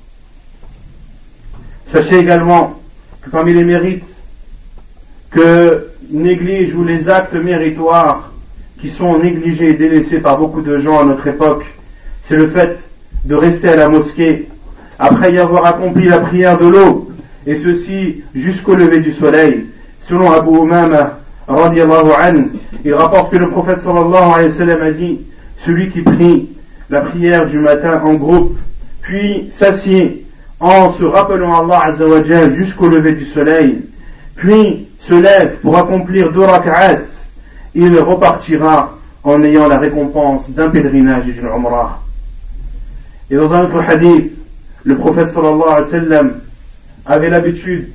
Sachez 1.91 2.19
également 2.19 2.79
que 3.21 3.31
parmi 3.31 3.51
les 3.51 3.63
mérites 3.63 4.05
que 5.31 5.87
négligent 6.11 6.75
ou 6.75 6.83
les 6.83 7.09
actes 7.09 7.33
méritoires 7.33 8.31
qui 8.79 8.89
sont 8.89 9.17
négligés 9.17 9.69
et 9.69 9.73
délaissés 9.73 10.19
par 10.19 10.37
beaucoup 10.37 10.61
de 10.61 10.77
gens 10.77 10.99
à 10.99 11.03
notre 11.03 11.25
époque, 11.27 11.65
c'est 12.23 12.37
le 12.37 12.47
fait 12.47 12.79
de 13.25 13.35
rester 13.35 13.69
à 13.69 13.75
la 13.75 13.89
mosquée 13.89 14.47
après 14.99 15.33
y 15.33 15.39
avoir 15.39 15.65
accompli 15.65 16.07
la 16.07 16.19
prière 16.19 16.57
de 16.57 16.67
l'eau, 16.67 17.09
et 17.47 17.55
ceci 17.55 18.23
jusqu'au 18.35 18.75
lever 18.75 18.99
du 18.99 19.11
soleil. 19.11 19.65
Selon 20.07 20.31
Abu 20.31 20.57
Umama, 20.57 21.19
il 21.48 22.94
rapporte 22.94 23.32
que 23.32 23.36
le 23.36 23.48
prophète 23.48 23.80
sallallahu 23.80 24.32
alayhi 24.34 24.48
wa 24.48 24.54
sallam 24.54 24.82
a 24.82 24.90
dit, 24.90 25.20
celui 25.58 25.90
qui 25.90 26.02
prie 26.02 26.48
la 26.90 27.00
prière 27.00 27.46
du 27.46 27.58
matin 27.58 28.00
en 28.02 28.14
groupe, 28.14 28.58
puis 29.02 29.48
s'assied 29.50 30.26
en 30.60 30.92
se 30.92 31.04
rappelant 31.04 31.62
Allah 31.62 31.80
azawajal 31.84 32.52
jusqu'au 32.52 32.88
lever 32.88 33.12
du 33.12 33.24
soleil, 33.24 33.82
puis 34.36 34.88
se 34.98 35.14
lève 35.14 35.56
pour 35.60 35.76
accomplir 35.76 36.32
deux 36.32 36.44
rak'at, 36.44 37.00
il 37.74 37.98
repartira 37.98 38.96
en 39.22 39.42
ayant 39.42 39.68
la 39.68 39.78
récompense 39.78 40.50
d'un 40.50 40.70
pèlerinage 40.70 41.28
et 41.28 41.32
d'une 41.32 41.46
umrah. 41.46 42.02
Et 43.30 43.36
dans 43.36 43.52
un 43.52 43.64
autre 43.64 43.80
hadith, 43.80 44.32
le 44.84 44.96
prophète 44.96 45.28
sallallahu 45.28 45.62
alayhi 45.62 45.84
wa 45.84 45.90
sallam 45.90 46.32
avait 47.06 47.30
l'habitude 47.30 47.88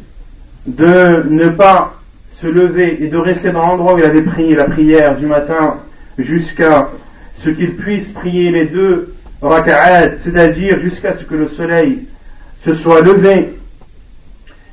de 0.67 1.23
ne 1.29 1.49
pas 1.49 1.98
se 2.39 2.47
lever 2.47 3.03
et 3.03 3.07
de 3.07 3.17
rester 3.17 3.51
dans 3.51 3.65
l'endroit 3.65 3.95
où 3.95 3.97
il 3.97 4.05
avait 4.05 4.21
prié 4.21 4.55
la 4.55 4.63
prière 4.63 5.17
du 5.17 5.25
matin 5.25 5.75
jusqu'à 6.17 6.89
ce 7.35 7.49
qu'il 7.49 7.75
puisse 7.75 8.09
prier 8.09 8.49
les 8.51 8.65
deux 8.65 9.13
raka'at, 9.41 10.17
c'est-à-dire 10.23 10.79
jusqu'à 10.79 11.13
ce 11.13 11.23
que 11.25 11.35
le 11.35 11.49
soleil 11.49 12.05
se 12.61 12.73
soit 12.73 13.01
levé 13.01 13.55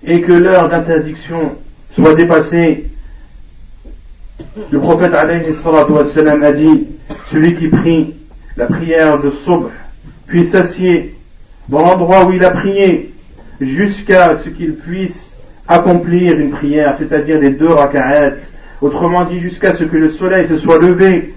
et 0.04 0.20
que 0.20 0.32
l'heure 0.32 0.68
d'interdiction 0.68 1.56
soit 1.92 2.14
dépassée. 2.14 2.86
Le 4.70 4.78
prophète 4.78 5.14
a 5.14 5.24
dit, 6.52 6.86
celui 7.30 7.56
qui 7.56 7.66
prie 7.66 8.14
la 8.56 8.66
prière 8.66 9.20
de 9.20 9.30
Sobh, 9.30 9.70
puis 10.26 10.44
s'assied 10.44 11.16
dans 11.68 11.80
l'endroit 11.80 12.26
où 12.26 12.32
il 12.32 12.44
a 12.44 12.50
prié, 12.50 13.12
jusqu'à 13.60 14.36
ce 14.36 14.50
qu'il 14.50 14.74
puisse 14.74 15.25
accomplir 15.67 16.37
une 16.39 16.51
prière, 16.51 16.95
c'est-à-dire 16.97 17.39
les 17.39 17.51
deux 17.51 17.71
raka'at, 17.71 18.33
autrement 18.81 19.25
dit 19.25 19.39
jusqu'à 19.39 19.73
ce 19.73 19.83
que 19.83 19.97
le 19.97 20.09
soleil 20.09 20.47
se 20.47 20.57
soit 20.57 20.79
levé, 20.79 21.33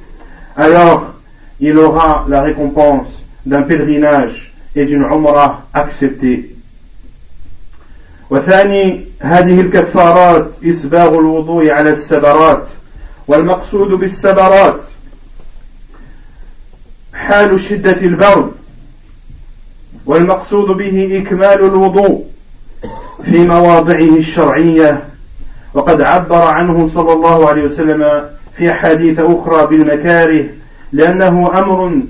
alors 0.56 1.14
il 1.60 1.78
aura 1.78 2.24
la 2.28 2.42
récompense 2.42 3.08
d'un 3.46 3.62
pèlerinage 3.62 4.52
et 4.74 4.84
d'une 4.84 5.02
umrah 5.02 5.66
acceptée. 5.72 6.50
وثاني 8.30 9.00
هذه 9.20 9.60
الكفارات 9.60 10.46
إسباغ 10.64 11.14
الوضوء 11.14 11.70
على 11.70 11.90
السبرات 11.90 12.66
والمقصود 13.28 13.88
بالسبرات 13.88 14.80
حال 17.14 17.60
شدة 17.60 18.00
البرد 18.00 18.52
والمقصود 20.06 20.76
به 20.76 21.22
إكمال 21.22 21.64
الوضوء 21.64 22.24
في 23.29 23.37
مواضعه 23.37 24.17
الشرعية 24.17 25.03
وقد 25.73 26.01
عبر 26.01 26.41
عنه 26.41 26.87
صلى 26.87 27.13
الله 27.13 27.49
عليه 27.49 27.63
وسلم 27.63 28.23
في 28.57 28.73
حديث 28.73 29.19
أخرى 29.19 29.67
بالمكاره 29.67 30.45
لأنه 30.91 31.59
أمر 31.59 32.01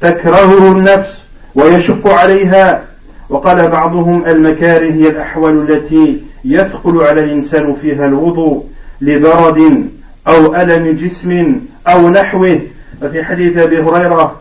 تكرهه 0.00 0.72
النفس 0.72 1.22
ويشق 1.54 2.08
عليها. 2.08 2.82
وقال 3.28 3.68
بعضهم 3.68 4.26
المكاره 4.26 4.92
هي 4.92 5.08
الأحوال 5.08 5.72
التي 5.72 6.22
يثقل 6.44 7.00
على 7.00 7.20
الإنسان 7.20 7.74
فيها 7.82 8.06
الوضوء 8.06 8.66
لبرد 9.00 9.88
أو 10.28 10.54
ألم 10.54 10.94
جسم 10.94 11.60
أو 11.88 12.08
نحوه. 12.08 12.60
وفي 13.02 13.24
حديث 13.24 13.58
أبي 13.58 13.82
هريرة 13.82 14.36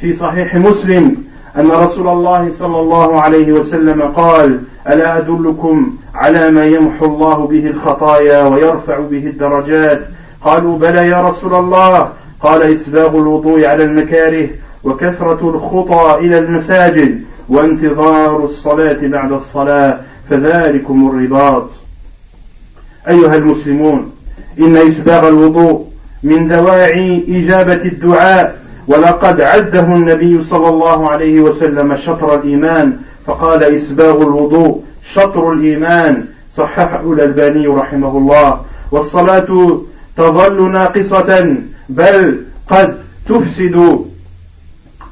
في 0.00 0.12
صحيح 0.12 0.54
مسلم 0.54 1.16
أن 1.58 1.70
رسول 1.70 2.08
الله 2.08 2.50
صلى 2.58 2.80
الله 2.80 3.20
عليه 3.20 3.52
وسلم 3.52 4.02
قال 4.02 4.60
ألا 4.88 5.18
أدلكم 5.18 5.96
على 6.14 6.50
ما 6.50 6.66
يمحو 6.66 7.06
الله 7.06 7.46
به 7.46 7.66
الخطايا 7.66 8.42
ويرفع 8.42 8.98
به 8.98 9.26
الدرجات؟ 9.26 10.00
قالوا 10.44 10.78
بلى 10.78 11.08
يا 11.08 11.28
رسول 11.28 11.54
الله. 11.54 12.08
قال 12.42 12.62
إسباغ 12.62 13.08
الوضوء 13.08 13.64
على 13.64 13.84
المكاره 13.84 14.48
وكثرة 14.84 15.50
الخطى 15.50 16.18
إلى 16.20 16.38
المساجد 16.38 17.20
وانتظار 17.48 18.44
الصلاة 18.44 18.98
بعد 19.02 19.32
الصلاة 19.32 20.00
فذلكم 20.30 21.10
الرباط. 21.10 21.70
أيها 23.08 23.36
المسلمون 23.36 24.12
إن 24.58 24.76
إسباغ 24.76 25.28
الوضوء 25.28 25.86
من 26.22 26.48
دواعي 26.48 27.24
إجابة 27.28 27.72
الدعاء 27.84 28.59
ولقد 28.86 29.40
عده 29.40 29.80
النبي 29.80 30.42
صلى 30.42 30.68
الله 30.68 31.10
عليه 31.10 31.40
وسلم 31.40 31.96
شطر 31.96 32.34
الإيمان 32.34 32.96
فقال 33.26 33.64
إسباغ 33.64 34.22
الوضوء 34.22 34.82
شطر 35.04 35.52
الإيمان 35.52 36.24
صححه 36.56 37.12
الألباني 37.12 37.66
رحمه 37.66 38.18
الله. 38.18 38.60
والصلاة 38.92 39.80
تظل 40.16 40.70
ناقصة 40.72 41.56
بل 41.88 42.40
قد 42.70 42.94
تفسد 43.28 44.04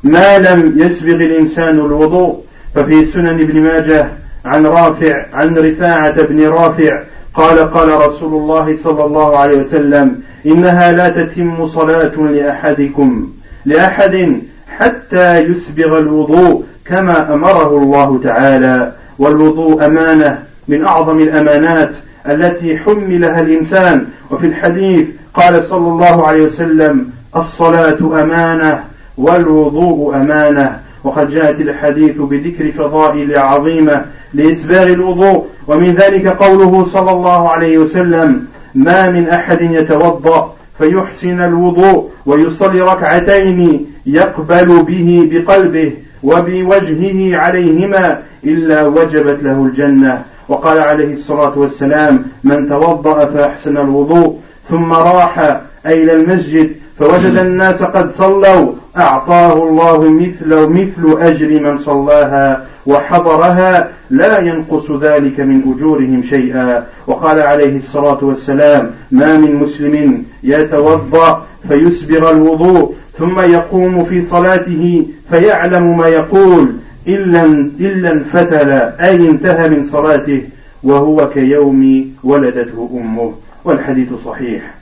ما 0.05 0.39
لم 0.39 0.75
يسبغ 0.77 1.15
الإنسان 1.15 1.79
الوضوء. 1.79 2.43
ففي 2.75 3.05
سنن 3.05 3.41
ابن 3.41 3.63
ماجه 3.63 4.09
عن 4.45 4.67
رافع 4.67 5.27
عن 5.33 5.59
رفاعة 5.59 6.23
بن 6.23 6.49
رافع 6.49 7.03
قال 7.35 7.59
قال 7.59 8.07
رسول 8.09 8.43
الله 8.43 8.77
صلى 8.77 9.05
الله 9.05 9.37
عليه 9.39 9.59
وسلم 9.59 10.21
إنها 10.47 10.93
لا 10.93 11.09
تتم 11.09 11.67
صلاة 11.67 12.17
لأحدكم. 12.17 13.29
لأحد 13.69 14.41
حتى 14.79 15.39
يسبغ 15.39 15.99
الوضوء 15.99 16.65
كما 16.85 17.35
أمره 17.35 17.79
الله 17.79 18.21
تعالى. 18.23 18.93
والوضوء 19.19 19.87
أمانة 19.87 20.39
من 20.69 20.85
أعظم 20.85 21.19
الأمانات 21.19 21.91
التي 22.29 22.79
حملها 22.79 23.41
الإنسان. 23.41 24.07
وفي 24.31 24.47
الحديث 24.47 25.07
قال 25.35 25.63
صلى 25.63 25.89
الله 25.89 26.27
عليه 26.27 26.43
وسلم 26.43 27.11
الصلاة 27.37 28.23
أمانة 28.23 28.85
والوضوء 29.19 30.17
أمانة. 30.17 30.79
وقد 31.05 31.29
جاءت 31.29 31.61
الحديث 31.61 32.17
بذكر 32.19 32.71
فضائل 32.71 33.39
عظيمة 33.39 34.05
لإسباغ 34.35 34.87
الوضوء. 34.87 35.47
ومن 35.67 35.95
ذلك 35.95 36.27
قوله 36.27 36.85
صلى 36.85 37.11
الله 37.11 37.51
عليه 37.51 37.79
وسلم 37.79 38.47
ما 38.75 39.11
من 39.11 39.29
أحد 39.29 39.63
يتوضأ 39.63 40.58
فيحسن 40.79 41.41
الوضوء 41.41 42.11
ويصلي 42.27 42.81
ركعتين 42.81 43.87
يقبل 44.07 44.83
به 44.83 45.29
بقلبه 45.33 45.93
وبوجهه 46.23 47.37
عليهما 47.37 48.23
إلا 48.45 48.87
وجبت 48.87 49.43
له 49.43 49.65
الجنة. 49.65 50.23
وقال 50.49 50.79
عليه 50.79 51.13
الصلاة 51.13 51.59
والسلام 51.59 52.25
من 52.45 52.69
توضأ 52.69 53.25
فأحسن 53.25 53.77
الوضوء 53.77 54.39
ثم 54.69 54.93
راح 54.93 55.61
أي 55.87 56.03
إلى 56.03 56.13
المسجد 56.13 56.71
فوجد 56.99 57.37
الناس 57.37 57.83
قد 57.83 58.11
صلوا 58.11 58.73
أعطاه 58.97 59.53
الله 59.53 60.11
مثل 60.11 60.69
مثل 60.69 61.23
أجر 61.23 61.61
من 61.61 61.79
صلاها 61.79 62.67
وحضرها 62.87 63.89
لا 64.11 64.39
ينقص 64.41 64.91
ذلك 64.91 65.41
من 65.41 65.75
أجورهم 65.75 66.23
شيئا. 66.23 66.87
وقال 67.07 67.41
عليه 67.41 67.77
الصلاة 67.77 68.19
والسلام 68.23 68.91
ما 69.11 69.37
من 69.37 69.55
مسلم 69.55 70.25
يتوضأ 70.43 71.47
فيسبغ 71.69 72.31
الوضوء 72.31 72.95
ثم 73.19 73.41
يقوم 73.41 74.05
في 74.05 74.21
صلاته 74.21 75.07
فيعلم 75.31 75.99
ما 75.99 76.09
يقول 76.09 76.73
إلا 77.07 77.45
إلا 77.81 78.13
انفتل 78.13 78.71
أي 79.01 79.17
انتهى 79.31 79.69
من 79.69 79.85
صلاته 79.85 80.43
وهو 80.83 81.29
كيوم 81.29 82.11
ولدته 82.25 82.91
أمه. 82.95 83.33
والحديث 83.65 84.09
صحيح. 84.25 84.78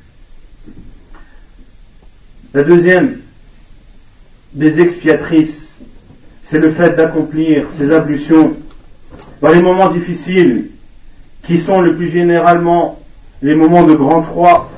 La 2.56 2.64
deuxième 2.64 3.18
des 4.54 4.80
expiatrices, 4.80 5.76
c'est 6.42 6.58
le 6.58 6.70
fait 6.70 6.96
d'accomplir 6.96 7.66
ces 7.76 7.92
ablutions 7.92 8.54
dans 9.42 9.50
les 9.50 9.60
moments 9.60 9.90
difficiles, 9.90 10.70
qui 11.42 11.58
sont 11.58 11.82
le 11.82 11.94
plus 11.94 12.06
généralement 12.06 12.98
les 13.42 13.54
moments 13.54 13.82
de 13.82 13.94
grand 13.94 14.22
froid. 14.22 14.72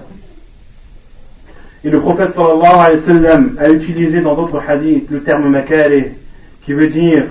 Et 1.84 1.90
le 1.90 2.00
prophète 2.00 2.32
sallallahu 2.32 2.64
alayhi 2.64 3.58
a 3.60 3.70
utilisé 3.70 4.22
dans 4.22 4.34
d'autres 4.34 4.60
hadiths 4.68 5.08
le 5.08 5.22
terme 5.22 5.48
makare, 5.48 6.02
qui 6.62 6.72
veut 6.72 6.88
dire 6.88 7.26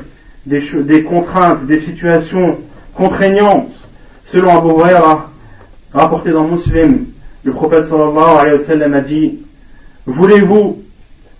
des, 0.46 1.04
contraintes, 1.04 1.66
des 1.66 1.80
situations 1.80 2.58
contraignantes. 2.96 3.74
Selon 4.24 4.58
Abu 4.60 4.70
Huraira, 4.70 5.30
rapporté 5.94 6.32
dans 6.32 6.48
Muslim, 6.48 7.08
le 7.44 7.52
prophète 7.52 7.84
sallallahu 7.84 8.38
alayhi 8.40 8.94
a 8.94 9.02
dit 9.02 9.40
Voulez-vous 10.08 10.84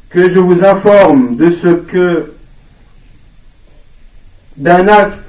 que 0.10 0.28
je 0.28 0.40
vous 0.40 0.66
informe 0.66 1.38
de 1.38 1.50
ce 1.50 1.70
que 1.70 2.34
d'un 4.58 4.86
acte 4.90 5.24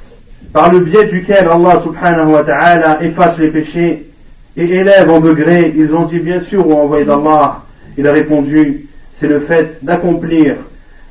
par 0.52 0.72
le 0.72 0.80
biais 0.80 1.06
duquel 1.06 1.46
Allah 1.48 1.80
subhanahu 1.80 2.32
wa 2.32 2.42
ta'ala 2.42 3.00
efface 3.04 3.38
les 3.38 3.46
péchés 3.46 4.08
et 4.56 4.64
élève 4.64 5.08
en 5.08 5.20
degrés, 5.20 5.72
ils 5.76 5.94
ont 5.94 6.04
dit 6.04 6.18
bien 6.18 6.40
sûr, 6.40 6.66
ou 6.66 6.72
envoyé 6.72 7.04
d'Allah, 7.04 7.62
il 7.96 8.08
a 8.08 8.12
répondu, 8.12 8.88
c'est 9.20 9.28
le 9.28 9.38
fait 9.38 9.78
d'accomplir 9.82 10.56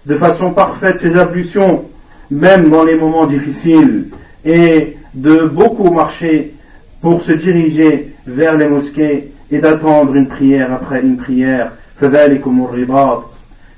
de 0.05 0.15
façon 0.15 0.51
parfaite 0.51 0.99
ces 0.99 1.15
ablutions, 1.15 1.85
même 2.29 2.69
dans 2.69 2.83
les 2.83 2.95
moments 2.95 3.25
difficiles, 3.25 4.07
et 4.43 4.97
de 5.13 5.45
beaucoup 5.45 5.91
marcher 5.91 6.51
pour 7.01 7.21
se 7.21 7.31
diriger 7.31 8.09
vers 8.25 8.57
les 8.57 8.67
mosquées 8.67 9.31
et 9.49 9.59
d'attendre 9.59 10.13
une 10.13 10.27
prière 10.27 10.73
après 10.73 11.01
une 11.01 11.15
prière 11.15 11.71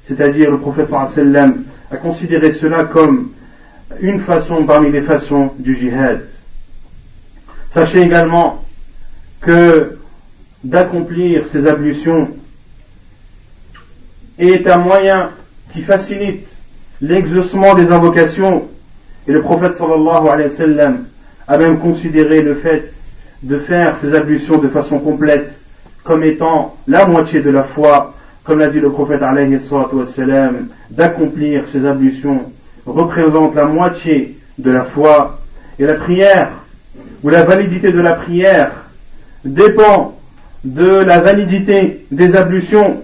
c'est-à-dire 0.08 0.52
le 0.52 0.58
prophète 0.58 0.90
sallam 1.14 1.64
a 1.92 1.98
considéré 1.98 2.52
cela 2.52 2.86
comme 2.86 3.32
une 4.02 4.20
façon 4.20 4.66
parmi 4.66 4.92
les 4.92 5.02
façons 5.02 5.52
du 5.58 5.76
jihad. 5.76 6.26
Sachez 7.72 8.02
également 8.02 8.64
que 9.42 9.98
d'accomplir 10.64 11.46
ces 11.52 11.68
ablutions 11.68 12.30
est 14.38 14.68
un 14.68 14.78
moyen 14.78 15.32
qui 15.74 15.82
facilite 15.82 16.48
l'exaucement 17.02 17.76
des 17.76 17.92
invocations. 17.92 18.68
Et 19.28 19.32
le 19.32 19.42
prophète 19.42 19.76
sallallahu 19.76 20.28
alayhi 20.28 20.50
wa 20.50 20.56
sallam 20.56 21.06
a 21.48 21.58
même 21.58 21.80
considéré 21.80 22.42
le 22.42 22.56
fait 22.56 22.94
de 23.44 23.58
faire 23.60 23.96
ces 23.98 24.14
ablutions 24.16 24.58
de 24.58 24.68
façon 24.68 25.00
complète 25.00 25.56
comme 26.10 26.24
étant 26.24 26.76
la 26.88 27.06
moitié 27.06 27.40
de 27.42 27.52
la 27.52 27.62
foi, 27.62 28.16
comme 28.44 28.58
l'a 28.58 28.70
dit 28.70 28.80
le 28.80 28.90
prophète 28.90 29.22
d'accomplir 30.90 31.66
ces 31.72 31.86
ablutions 31.86 32.52
représente 32.88 33.54
la 33.54 33.66
moitié 33.66 34.36
de 34.58 34.72
la 34.72 34.86
foi. 34.86 35.40
Et 35.78 35.86
la 35.86 35.94
prière, 35.94 36.50
ou 37.24 37.30
la 37.30 37.44
validité 37.44 37.92
de 37.92 38.00
la 38.00 38.14
prière, 38.14 38.72
dépend 39.46 40.18
de 40.64 40.96
la 40.96 41.20
validité 41.20 42.08
des 42.10 42.36
ablutions. 42.36 43.04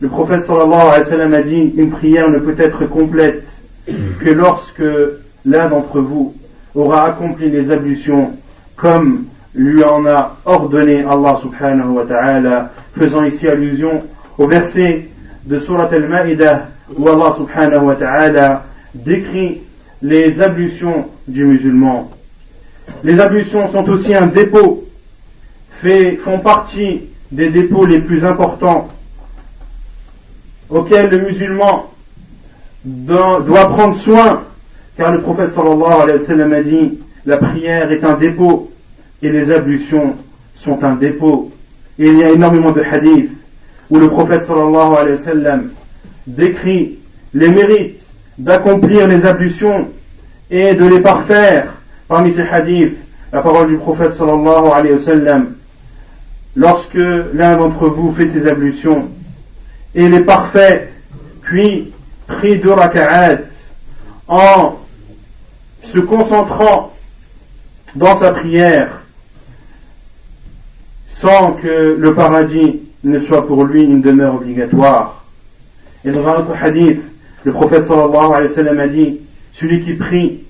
Le 0.00 0.08
prophète 0.08 0.42
sallallahu 0.42 0.74
alayhi 0.74 1.04
wa 1.04 1.08
sallam 1.08 1.32
a 1.32 1.40
dit, 1.40 1.72
une 1.74 1.90
prière 1.90 2.28
ne 2.28 2.38
peut 2.38 2.56
être 2.58 2.84
complète 2.84 3.44
que 3.86 4.28
lorsque 4.28 4.84
l'un 5.46 5.70
d'entre 5.70 6.00
vous 6.00 6.34
aura 6.74 7.06
accompli 7.06 7.48
les 7.48 7.70
ablutions 7.70 8.32
comme 8.76 9.24
lui 9.54 9.84
en 9.84 10.06
a 10.06 10.36
ordonné 10.44 11.04
Allah 11.04 11.38
subhanahu 11.40 11.90
wa 11.90 12.04
ta'ala, 12.04 12.70
faisant 12.98 13.24
ici 13.24 13.48
allusion 13.48 14.02
au 14.38 14.46
verset 14.46 15.08
de 15.44 15.58
Surat 15.58 15.88
al-Ma'idah 15.92 16.68
où 16.96 17.08
Allah 17.08 17.34
subhanahu 17.36 17.84
wa 17.84 17.94
ta'ala 17.94 18.64
décrit 18.94 19.60
les 20.00 20.40
ablutions 20.40 21.06
du 21.28 21.44
musulman. 21.44 22.10
Les 23.04 23.20
ablutions 23.20 23.68
sont 23.68 23.88
aussi 23.88 24.14
un 24.14 24.26
dépôt, 24.26 24.84
font 26.20 26.38
partie 26.38 27.02
des 27.30 27.50
dépôts 27.50 27.86
les 27.86 28.00
plus 28.00 28.24
importants 28.24 28.88
auxquels 30.70 31.10
le 31.10 31.18
musulman 31.18 31.90
doit 32.84 33.68
prendre 33.68 33.96
soin, 33.96 34.44
car 34.96 35.12
le 35.12 35.20
prophète 35.20 35.52
sallallahu 35.52 36.02
alayhi 36.02 36.18
wa 36.18 36.26
sallam 36.26 36.52
a 36.52 36.62
dit, 36.62 36.98
la 37.26 37.36
prière 37.36 37.92
est 37.92 38.04
un 38.04 38.14
dépôt 38.14 38.71
et 39.22 39.30
les 39.30 39.50
ablutions 39.50 40.16
sont 40.56 40.82
un 40.84 40.96
dépôt. 40.96 41.50
Et 41.98 42.06
il 42.06 42.18
y 42.18 42.24
a 42.24 42.30
énormément 42.30 42.72
de 42.72 42.82
hadiths 42.82 43.30
où 43.88 43.98
le 43.98 44.08
prophète 44.08 44.44
sallallahu 44.44 44.94
alayhi 44.96 45.16
wa 45.16 45.24
sallam 45.24 45.70
décrit 46.26 46.98
les 47.34 47.48
mérites 47.48 48.00
d'accomplir 48.38 49.06
les 49.06 49.24
ablutions 49.24 49.88
et 50.50 50.74
de 50.74 50.84
les 50.84 51.00
parfaire. 51.00 51.74
Parmi 52.08 52.32
ces 52.32 52.42
hadiths, 52.42 52.96
la 53.32 53.42
parole 53.42 53.68
du 53.68 53.76
prophète 53.76 54.14
sallallahu 54.14 54.72
alayhi 54.74 54.94
wa 54.94 54.98
sallam, 54.98 55.54
lorsque 56.56 56.94
l'un 56.94 57.56
d'entre 57.56 57.88
vous 57.88 58.12
fait 58.12 58.28
ses 58.28 58.46
ablutions 58.46 59.08
et 59.94 60.08
les 60.08 60.20
parfait, 60.20 60.92
puis 61.42 61.92
prie 62.26 62.58
deux 62.58 62.72
raka'at 62.72 63.38
en 64.26 64.78
se 65.82 65.98
concentrant 65.98 66.92
dans 67.94 68.16
sa 68.16 68.32
prière 68.32 69.01
sans 71.22 71.52
que 71.52 71.96
le 71.96 72.14
paradis 72.14 72.80
ne 73.04 73.18
soit 73.20 73.46
pour 73.46 73.62
lui 73.62 73.84
une 73.84 74.00
demeure 74.00 74.34
obligatoire. 74.34 75.24
Et 76.04 76.10
dans 76.10 76.26
un 76.28 76.40
autre 76.40 76.52
hadith, 76.60 77.00
le 77.44 77.52
prophète 77.52 77.84
sallallahu 77.84 78.32
alayhi 78.34 78.48
wa 78.48 78.54
sallam 78.54 78.80
a 78.80 78.88
dit, 78.88 79.20
celui 79.52 79.84
qui 79.84 79.92
prie 79.92 80.42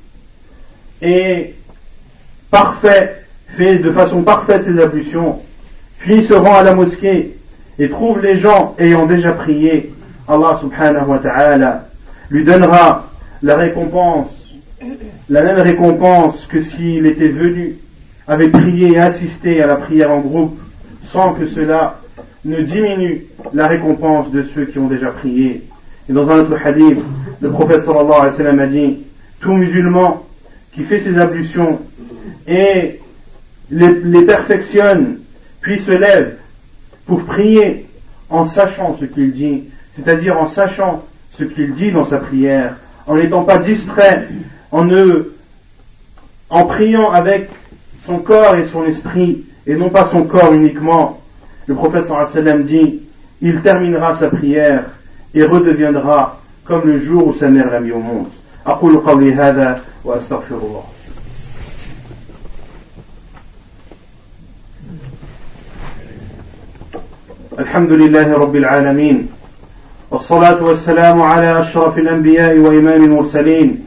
est 1.02 1.54
parfait, 2.50 3.16
fait 3.48 3.76
de 3.76 3.90
façon 3.90 4.22
parfaite 4.22 4.64
ses 4.64 4.80
ablutions, 4.80 5.40
puis 5.98 6.24
se 6.24 6.32
rend 6.32 6.54
à 6.54 6.62
la 6.62 6.74
mosquée 6.74 7.36
et 7.78 7.90
trouve 7.90 8.22
les 8.22 8.36
gens 8.36 8.74
ayant 8.78 9.04
déjà 9.04 9.32
prié, 9.32 9.92
Allah 10.26 10.56
subhanahu 10.58 11.06
wa 11.06 11.18
ta'ala 11.18 11.84
lui 12.30 12.44
donnera 12.44 13.10
la 13.42 13.56
récompense, 13.56 14.28
la 15.28 15.42
même 15.42 15.60
récompense 15.60 16.46
que 16.46 16.62
s'il 16.62 17.04
était 17.04 17.28
venu 17.28 17.74
avait 18.26 18.48
prié 18.48 18.92
et 18.92 18.98
assisté 18.98 19.62
à 19.62 19.66
la 19.66 19.76
prière 19.76 20.10
en 20.10 20.20
groupe 20.20 20.58
sans 21.02 21.34
que 21.34 21.44
cela 21.44 22.00
ne 22.44 22.60
diminue 22.62 23.26
la 23.52 23.66
récompense 23.68 24.30
de 24.30 24.42
ceux 24.42 24.66
qui 24.66 24.78
ont 24.78 24.88
déjà 24.88 25.10
prié. 25.10 25.62
Et 26.08 26.12
dans 26.12 26.28
un 26.30 26.38
autre 26.38 26.56
hadith, 26.64 26.98
le 27.40 27.50
prophète 27.50 27.82
sallallahu 27.82 28.12
alayhi 28.12 28.26
wa 28.26 28.32
sallam 28.32 28.60
a 28.60 28.66
dit, 28.66 28.98
tout 29.40 29.52
musulman 29.52 30.24
qui 30.72 30.82
fait 30.82 31.00
ses 31.00 31.18
ablutions 31.18 31.80
et 32.46 33.00
les, 33.70 33.94
les 33.94 34.22
perfectionne, 34.22 35.18
puis 35.60 35.78
se 35.78 35.92
lève 35.92 36.36
pour 37.06 37.24
prier 37.24 37.86
en 38.30 38.44
sachant 38.44 38.96
ce 38.96 39.04
qu'il 39.04 39.32
dit, 39.32 39.64
c'est-à-dire 39.94 40.40
en 40.40 40.46
sachant 40.46 41.04
ce 41.32 41.44
qu'il 41.44 41.72
dit 41.74 41.92
dans 41.92 42.04
sa 42.04 42.18
prière, 42.18 42.76
en 43.06 43.16
n'étant 43.16 43.44
pas 43.44 43.58
distrait, 43.58 44.28
en 44.70 44.84
ne, 44.84 45.32
en 46.50 46.64
priant 46.66 47.10
avec 47.10 47.48
son 48.05 48.19
corps 48.19 48.55
et 48.55 48.65
son 48.65 48.85
esprit, 48.85 49.45
et 49.65 49.75
non 49.75 49.89
pas 49.89 50.05
son 50.05 50.23
corps 50.23 50.53
uniquement. 50.53 51.19
Le 51.65 51.75
prophète 51.75 52.05
sallam 52.05 52.63
dit, 52.63 53.01
il 53.41 53.61
terminera 53.61 54.15
sa 54.15 54.29
prière 54.29 54.85
et 55.33 55.43
redeviendra 55.43 56.39
comme 56.63 56.87
le 56.87 56.99
jour 56.99 57.27
où 57.27 57.33
sa 57.33 57.49
mère 57.49 57.69
l'a 57.69 57.79
mis 57.79 57.91
au 57.91 57.99
monde. 57.99 58.27
أقول 58.67 58.97
قولي 58.97 59.33
هذا 59.33 59.81
وأستغفر 60.03 60.55
الله 60.55 60.83
الحمد 67.59 67.91
لله 67.91 68.33
رب 68.33 68.55
العالمين 68.55 69.29
والصلاة 70.11 70.63
والسلام 70.63 71.21
على 71.21 71.59
أشرف 71.59 71.97
الأنبياء 71.97 72.57
وإمام 72.57 73.03
المرسلين 73.03 73.85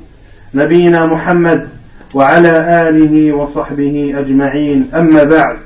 نبينا 0.55 1.07
محمد 1.07 1.69
وعلى 2.16 2.50
آله 2.90 3.34
وصحبه 3.34 4.14
أجمعين. 4.18 4.90
أما 4.94 5.24
بعد 5.24 5.58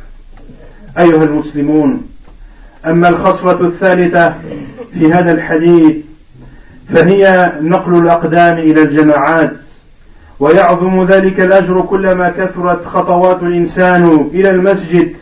أيها 0.97 1.23
المسلمون 1.23 2.01
أما 2.85 3.09
الخصلة 3.09 3.61
الثالثة 3.61 4.33
في 4.93 5.13
هذا 5.13 5.31
الحديث 5.31 5.95
فهي 6.93 7.51
نقل 7.61 7.95
الأقدام 7.97 8.57
إلى 8.57 8.81
الجماعات 8.81 9.53
ويعظم 10.39 11.05
ذلك 11.05 11.39
الأجر 11.39 11.81
كلما 11.81 12.29
كثرت 12.29 12.85
خطوات 12.85 13.43
الإنسان 13.43 14.29
إلى 14.33 14.49
المسجد. 14.49 15.13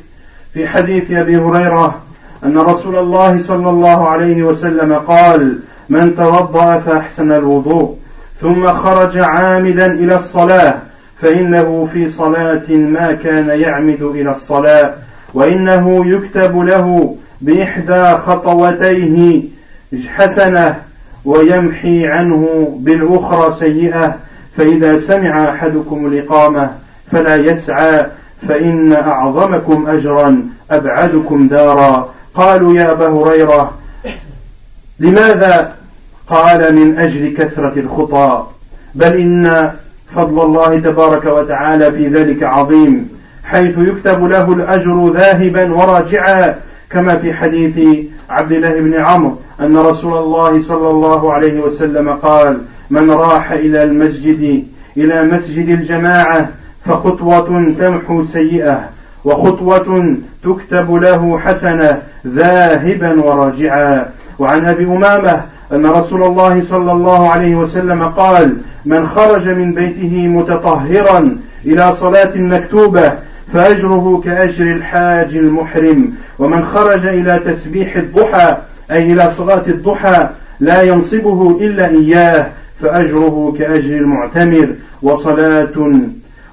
في 0.53 0.67
حديث 0.67 1.11
أبي 1.11 1.37
هريرة 1.37 2.01
أن 2.43 2.57
رسول 2.57 2.95
الله 2.95 3.37
صلى 3.37 3.69
الله 3.69 4.09
عليه 4.09 4.43
وسلم 4.43 4.93
قال 4.93 5.59
من 5.89 6.15
توضأ 6.15 6.77
فأحسن 6.77 7.31
الوضوء 7.31 7.97
ثم 8.41 8.73
خرج 8.73 9.17
عامدا 9.17 9.85
إلى 9.85 10.15
الصلاة 10.15 10.81
فإنه 11.21 11.89
في 11.93 12.09
صلاة 12.09 12.69
ما 12.69 13.11
كان 13.23 13.49
يعمد 13.49 14.01
إلى 14.01 14.31
الصلاة 14.31 14.93
وإنه 15.33 16.05
يكتب 16.05 16.59
له 16.59 17.15
بإحدى 17.41 18.07
خطوتيه 18.07 19.43
حسنة 20.07 20.75
ويمحي 21.25 22.07
عنه 22.07 22.73
بالأخرى 22.79 23.55
سيئة 23.59 24.15
فإذا 24.57 24.97
سمع 24.97 25.49
أحدكم 25.49 26.05
الإقامة 26.05 26.71
فلا 27.11 27.35
يسعى 27.35 28.05
فإن 28.47 28.93
أعظمكم 28.93 29.87
أجرا 29.87 30.43
أبعدكم 30.71 31.47
دارا. 31.47 32.13
قالوا 32.33 32.73
يا 32.73 32.91
أبا 32.91 33.07
هريرة 33.07 33.73
لماذا 34.99 35.75
قال 36.27 36.75
من 36.75 36.97
أجل 36.99 37.33
كثرة 37.37 37.79
الخطى 37.79 38.47
بل 38.95 39.13
إن 39.15 39.71
فضل 40.15 40.41
الله 40.41 40.79
تبارك 40.79 41.25
وتعالى 41.25 41.91
في 41.91 42.07
ذلك 42.07 42.43
عظيم 42.43 43.09
حيث 43.43 43.77
يكتب 43.77 44.23
له 44.23 44.53
الأجر 44.53 45.11
ذاهبا 45.13 45.73
وراجعا 45.73 46.55
كما 46.89 47.17
في 47.17 47.33
حديث 47.33 48.05
عبد 48.29 48.51
الله 48.51 48.79
بن 48.79 48.93
عمرو 48.93 49.37
أن 49.59 49.77
رسول 49.77 50.17
الله 50.17 50.61
صلى 50.61 50.89
الله 50.89 51.33
عليه 51.33 51.59
وسلم 51.59 52.09
قال 52.09 52.57
من 52.89 53.11
راح 53.11 53.51
إلى 53.51 53.83
المسجد 53.83 54.63
إلى 54.97 55.23
مسجد 55.23 55.69
الجماعة 55.69 56.49
فخطوة 56.85 57.73
تمحو 57.79 58.23
سيئة 58.23 58.89
وخطوة 59.25 60.17
تكتب 60.43 60.93
له 60.93 61.39
حسنة 61.39 62.01
ذاهبا 62.27 63.25
وراجعا. 63.25 64.05
وعن 64.39 64.65
أبي 64.65 64.85
أمامة 64.85 65.41
أن 65.73 65.85
رسول 65.85 66.23
الله 66.23 66.61
صلى 66.61 66.91
الله 66.91 67.29
عليه 67.29 67.55
وسلم 67.55 68.03
قال 68.03 68.57
من 68.85 69.07
خرج 69.07 69.49
من 69.49 69.73
بيته 69.73 70.27
متطهرا 70.27 71.37
إلى 71.65 71.93
صلاة 71.93 72.31
مكتوبة 72.35 73.13
فأجره 73.53 74.21
كأجر 74.25 74.65
الحاج 74.65 75.35
المحرم. 75.35 76.13
ومن 76.39 76.65
خرج 76.65 77.05
إلى 77.05 77.39
تسبيح 77.45 77.95
الضحى 77.95 78.57
أي 78.91 79.13
إلى 79.13 79.31
صلاة 79.31 79.63
الضحى 79.67 80.29
لا 80.59 80.81
ينصبه 80.81 81.57
إلا 81.61 81.87
إياه 81.89 82.47
فأجره 82.81 83.55
كأجر 83.59 83.97
المعتمر. 83.97 84.67
وصلاة 85.01 86.01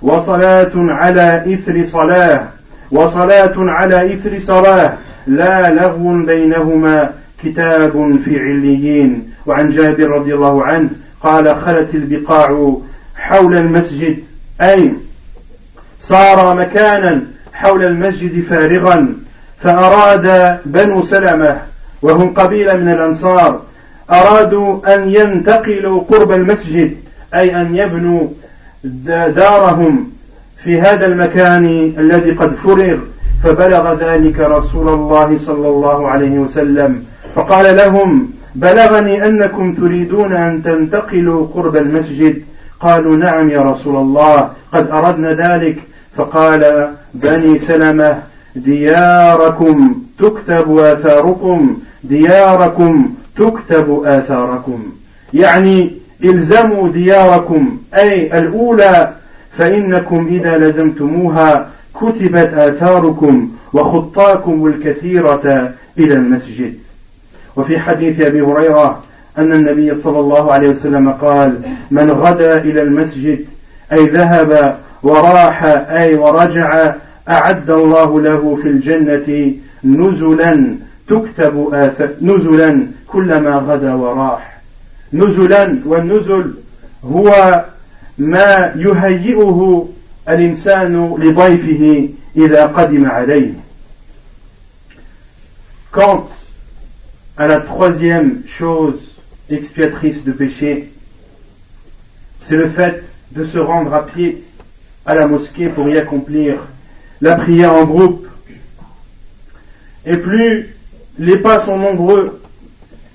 وصلاة 0.03 0.73
على 0.75 1.45
إثر 1.55 1.85
صلاة 1.85 2.41
وصلاة 2.91 3.55
على 3.57 4.15
إثر 4.15 4.39
صلاة 4.39 4.93
لا 5.27 5.71
لغو 5.71 6.25
بينهما 6.27 7.11
كتاب 7.43 8.19
في 8.25 8.41
عليين. 8.41 9.31
وعن 9.47 9.71
جابر 9.71 10.11
رضي 10.11 10.35
الله 10.35 10.65
عنه 10.65 10.91
قال 11.21 11.57
خلت 11.57 11.95
البقاع 11.95 12.77
حول 13.17 13.57
المسجد. 13.57 14.17
أي 14.61 14.93
صار 16.01 16.55
مكانا 16.55 17.23
حول 17.53 17.85
المسجد 17.85 18.41
فارغا 18.41 19.15
فأراد 19.63 20.59
بنو 20.67 21.03
سلمة 21.03 21.59
وهم 22.03 22.35
قبيلة 22.35 22.77
من 22.77 22.89
الأنصار 22.89 23.61
أرادوا 24.11 24.95
أن 24.95 25.09
ينتقلوا 25.09 26.03
قرب 26.03 26.33
المسجد 26.33 26.97
أي 27.35 27.61
أن 27.61 27.77
يبنوا 27.77 28.29
دارهم 29.35 30.11
في 30.65 30.81
هذا 30.81 31.07
المكان 31.07 31.95
الذي 31.99 32.31
قد 32.31 32.55
فرغ. 32.55 32.99
فبلغ 33.45 33.95
ذلك 33.95 34.41
رسول 34.41 34.89
الله 34.89 35.39
صلى 35.39 35.69
الله 35.69 36.09
عليه 36.09 36.39
وسلم. 36.39 37.05
فقال 37.35 37.77
لهم 37.77 38.29
بلغني 38.55 39.27
أنكم 39.27 39.75
تريدون 39.75 40.33
أن 40.33 40.63
تنتقلوا 40.63 41.47
قرب 41.55 41.77
المسجد. 41.77 42.43
قالوا 42.81 43.17
نعم 43.17 43.51
يا 43.51 43.61
رسول 43.61 43.97
الله 43.97 44.49
قد 44.73 44.91
أردنا 44.91 45.33
ذلك. 45.33 45.79
فقال 46.17 46.89
بني 47.15 47.59
سلمة 47.59 48.19
دياركم 48.57 49.95
تكتب 50.19 50.79
آثاركم 50.79 51.77
دياركم 52.05 53.15
تكتب 53.37 54.03
آثاركم. 54.05 54.83
يعني 55.35 55.93
إلزموا 56.25 56.89
دياركم 56.89 57.79
أي 57.95 58.39
الأولى 58.39 59.13
فإنكم 59.59 60.27
إذا 60.31 60.59
لزمتموها 60.59 61.69
كتبت 61.95 62.55
آثاركم 62.55 63.51
وخطاكم 63.73 64.67
الكثيرة 64.67 65.73
إلى 65.99 66.15
المسجد. 66.15 66.75
وفي 67.57 67.79
حديث 67.79 68.21
أبي 68.21 68.41
هريرة 68.41 69.03
أن 69.39 69.53
النبي 69.53 69.95
صلى 69.95 70.21
الله 70.21 70.53
عليه 70.53 70.69
وسلم 70.69 71.13
قال 71.13 71.61
من 71.91 72.11
غدا 72.11 72.59
إلى 72.59 72.83
المسجد 72.83 73.45
أي 73.93 74.07
ذهب 74.07 74.79
وراح 75.03 75.65
أي 75.89 76.15
ورجع 76.15 76.95
أعد 77.29 77.71
الله 77.71 78.21
له 78.21 78.59
في 78.63 78.69
الجنة 78.69 79.55
نزلا 79.85 80.77
تكتب 81.09 81.69
آثار 81.73 82.09
نزلا 82.23 82.87
كلما 83.07 83.57
غدا 83.57 83.95
وراح. 83.95 84.61
نزلا 85.13 85.79
والنزل 85.87 86.55
هو 87.05 87.65
ما 88.19 88.73
يهيئه 88.77 89.89
الإنسان 90.29 91.15
لضيفه 91.19 92.09
إذا 92.37 92.67
قدم 92.67 93.11
عليه. 93.11 93.53
Quant 95.93 96.44
à 97.37 97.47
la 97.47 97.61
troisième 97.61 98.43
chose 98.47 99.17
expiatrice 99.51 100.25
de 100.25 100.33
péché, 100.33 100.93
c'est 102.41 102.57
le 102.57 102.69
fait 102.69 103.03
de 103.33 103.45
se 103.45 103.59
rendre 103.59 103.93
à 103.95 104.07
pied 104.07 104.45
à 105.07 105.15
la 105.15 105.27
mosquée 105.27 105.69
pour 105.69 105.89
y 105.89 105.99
accomplir 105.99 106.59
la 107.21 107.37
prière 107.37 107.75
en 107.75 107.85
groupe. 107.85 108.27
Et 110.07 110.17
plus 110.17 110.77
les 111.19 111.39
pas 111.39 111.61
sont 111.61 111.79
nombreux, 111.79 112.41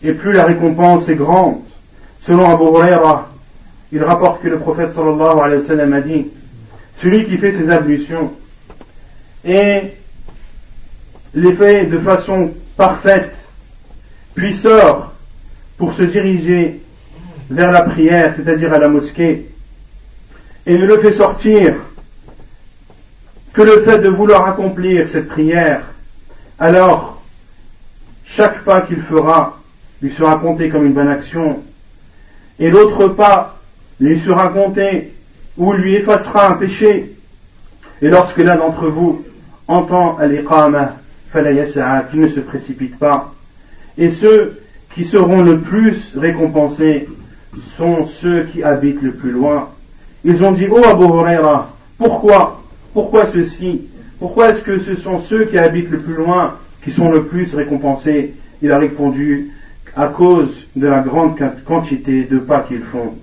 et 0.04 0.14
plus 0.14 0.34
la 0.34 0.46
récompense 0.46 1.08
est 1.10 1.16
grande. 1.16 1.62
Selon 2.22 2.50
Abu 2.50 2.64
Huraira, 2.64 3.30
il 3.92 4.04
rapporte 4.04 4.42
que 4.42 4.48
le 4.48 4.60
prophète 4.60 4.92
sallallahu 4.92 5.40
alayhi 5.40 5.62
wa 5.62 5.68
sallam 5.68 5.94
a 5.94 6.02
dit, 6.02 6.28
celui 6.98 7.26
qui 7.26 7.38
fait 7.38 7.52
ses 7.52 7.70
ablutions 7.70 8.34
et 9.46 9.82
les 11.34 11.54
fait 11.54 11.86
de 11.86 11.98
façon 11.98 12.52
parfaite, 12.76 13.34
puis 14.36 14.54
sort 14.54 15.14
pour 15.78 15.94
se 15.94 16.04
diriger 16.04 16.82
vers 17.50 17.72
la 17.72 17.84
prière, 17.84 18.34
c'est-à-dire 18.36 18.74
à 18.74 18.80
la 18.80 18.88
mosquée, 18.88 19.50
et 20.66 20.78
ne 20.78 20.86
le 20.86 20.98
fait 20.98 21.12
sortir 21.12 21.76
que 23.54 23.62
le 23.62 23.82
fait 23.82 24.00
de 24.00 24.10
vouloir 24.10 24.48
accomplir 24.48 25.08
cette 25.08 25.28
prière, 25.28 25.82
alors 26.60 27.22
chaque 28.26 28.64
pas 28.64 28.82
qu'il 28.82 29.02
fera 29.02 29.60
lui 30.02 30.12
sera 30.12 30.38
compté 30.38 30.70
comme 30.70 30.86
une 30.86 30.94
bonne 30.94 31.10
action, 31.10 31.64
et 32.60 32.70
l'autre 32.70 33.08
pas 33.08 33.60
lui 34.00 34.20
sera 34.20 34.50
compté 34.50 35.14
ou 35.58 35.74
lui 35.74 35.96
effacera 35.96 36.50
un 36.50 36.54
péché. 36.54 37.16
Et 38.02 38.08
lorsque 38.08 38.38
l'un 38.38 38.56
d'entre 38.56 38.88
vous 38.88 39.26
entend 39.68 40.18
al-iqama, 40.18 40.96
qu'il 41.32 42.22
ne 42.22 42.28
se 42.28 42.40
précipite 42.40 42.98
pas. 42.98 43.34
Et 44.00 44.10
ceux 44.10 44.58
qui 44.96 45.04
seront 45.04 45.44
le 45.44 45.60
plus 45.60 46.14
récompensés 46.16 47.08
sont 47.78 48.06
ceux 48.06 48.46
qui 48.46 48.64
habitent 48.64 49.02
le 49.02 49.12
plus 49.12 49.32
loin. 49.32 49.68
Ils 50.24 50.42
ont 50.44 50.54
dit, 50.54 50.68
oh 50.72 50.82
Abu 50.86 51.04
Huraira, 51.04 51.70
pourquoi 51.98 52.64
Pourquoi 52.94 53.26
ceci 53.26 53.82
Pourquoi 54.18 54.50
est-ce 54.50 54.62
que 54.62 54.78
ce 54.78 54.96
sont 54.96 55.20
ceux 55.20 55.46
qui 55.46 55.58
habitent 55.58 55.90
le 55.90 55.98
plus 55.98 56.14
loin 56.16 56.56
qui 56.82 56.92
sont 56.92 57.12
le 57.12 57.26
plus 57.26 57.54
récompensés? 57.54 58.36
Il 58.62 58.72
a 58.72 58.80
répondu, 58.80 59.52
à 59.98 60.08
cause 60.08 60.66
de 60.78 60.88
la 60.88 61.02
grande 61.02 61.38
quantité 61.66 62.24
de 62.24 62.40
pas 62.40 62.62
qu'ils 62.62 62.84
font. 62.84 63.16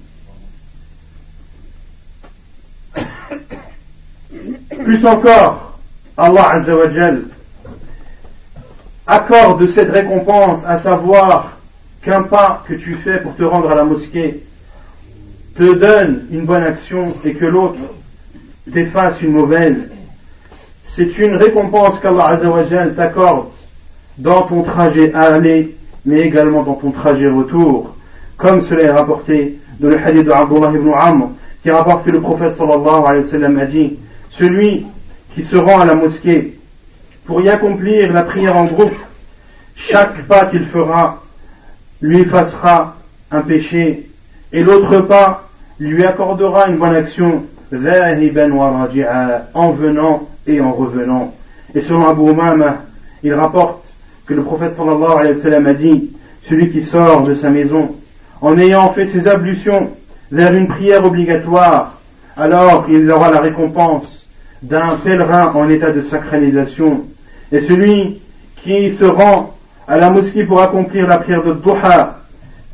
Plus 4.85 5.07
encore, 5.07 5.79
Allah 6.19 6.51
Azzawajal 6.51 7.23
accorde 9.07 9.66
cette 9.66 9.90
récompense, 9.90 10.64
à 10.66 10.79
savoir 10.79 11.53
qu'un 12.03 12.23
pas 12.23 12.62
que 12.66 12.75
tu 12.75 12.92
fais 12.95 13.19
pour 13.19 13.37
te 13.37 13.42
rendre 13.42 13.71
à 13.71 13.75
la 13.75 13.85
mosquée 13.85 14.42
te 15.57 15.75
donne 15.75 16.25
une 16.31 16.45
bonne 16.45 16.62
action 16.62 17.07
et 17.25 17.35
que 17.35 17.47
l'autre 17.47 17.81
t'efface 18.73 19.23
une 19.23 19.33
mauvaise, 19.33 19.90
c'est 20.85 21.19
une 21.19 21.37
récompense 21.37 21.99
qu'Allah 22.01 22.29
Azzawajal 22.29 22.95
t'accorde 22.95 23.47
dans 24.19 24.42
ton 24.42 24.62
trajet 24.62 25.12
aller, 25.14 25.77
mais 26.05 26.21
également 26.21 26.62
dans 26.62 26.75
ton 26.75 26.90
trajet 26.90 27.29
retour, 27.29 27.95
comme 28.37 28.62
cela 28.62 28.83
est 28.83 28.90
rapporté 28.90 29.59
dans 29.81 29.88
le 29.88 29.99
hadith 29.99 30.25
de 30.25 30.31
Abdullah 30.31 30.73
ibn 30.75 30.90
Amr, 30.95 31.29
qui 31.62 31.71
rapporte 31.71 32.05
que 32.05 32.11
le 32.11 32.21
prophète 32.21 32.57
sallallahu 32.57 33.05
alayhi 33.07 33.25
wa 33.25 33.31
sallam 33.31 33.59
a 33.59 33.66
dit, 33.66 33.99
celui 34.31 34.87
qui 35.35 35.45
se 35.45 35.57
rend 35.57 35.81
à 35.81 35.85
la 35.85 35.95
mosquée 35.95 36.56
pour 37.27 37.41
y 37.41 37.49
accomplir 37.49 38.12
la 38.12 38.23
prière 38.23 38.57
en 38.57 38.65
groupe, 38.65 38.95
chaque 39.75 40.23
pas 40.23 40.47
qu'il 40.47 40.65
fera 40.65 41.23
lui 42.01 42.21
effacera 42.21 42.97
un 43.31 43.41
péché 43.41 44.09
et 44.53 44.62
l'autre 44.62 45.01
pas 45.01 45.49
lui 45.79 46.05
accordera 46.05 46.69
une 46.69 46.77
bonne 46.77 46.95
action 46.95 47.45
en 49.55 49.71
venant 49.73 50.29
et 50.47 50.61
en 50.61 50.73
revenant. 50.73 51.35
Et 51.75 51.81
selon 51.81 52.09
Abu 52.09 52.31
Umama, 52.31 52.83
il 53.23 53.35
rapporte 53.35 53.83
que 54.25 54.35
le 54.35 54.43
prophète 54.43 54.73
sallallahu 54.73 55.19
alayhi 55.19 55.41
wa 55.43 55.69
a 55.69 55.75
dit, 55.75 56.11
celui 56.43 56.71
qui 56.71 56.83
sort 56.83 57.23
de 57.25 57.35
sa 57.35 57.51
maison 57.51 57.95
en 58.41 58.57
ayant 58.59 58.93
fait 58.93 59.09
ses 59.09 59.27
ablutions 59.29 59.91
vers 60.31 60.53
une 60.55 60.69
prière 60.69 61.05
obligatoire, 61.05 61.99
alors 62.37 62.87
il 62.89 63.11
aura 63.11 63.31
la 63.31 63.41
récompense 63.41 64.27
d'un 64.62 64.97
pèlerin 64.97 65.53
en 65.55 65.69
état 65.69 65.91
de 65.91 66.01
sacralisation. 66.01 67.05
Et 67.52 67.61
celui 67.61 68.20
qui 68.62 68.92
se 68.92 69.04
rend 69.04 69.54
à 69.87 69.96
la 69.96 70.11
mosquée 70.11 70.44
pour 70.44 70.61
accomplir 70.61 71.06
la 71.06 71.18
prière 71.18 71.44
de 71.44 71.56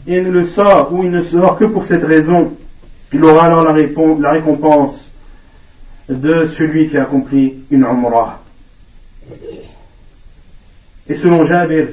et 0.06 0.20
ne 0.20 0.30
le 0.30 0.44
sort 0.44 0.92
ou 0.92 1.04
il 1.04 1.10
ne 1.10 1.22
sort 1.22 1.58
que 1.58 1.64
pour 1.64 1.84
cette 1.84 2.04
raison, 2.04 2.52
il 3.12 3.22
aura 3.24 3.46
alors 3.46 3.64
la, 3.64 4.30
récompense 4.30 5.06
de 6.08 6.46
celui 6.46 6.88
qui 6.88 6.96
accomplit 6.96 7.54
une 7.70 7.84
Umrah. 7.84 8.40
Et 11.08 11.14
selon 11.14 11.44
Jabir 11.44 11.88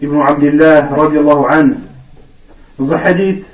ibn 0.00 0.20
Abdullah 0.20 0.86
radiallahu 0.86 1.44
anhu, 1.48 1.74
dans 2.78 2.92
un 2.92 2.96
hadith 2.96 3.44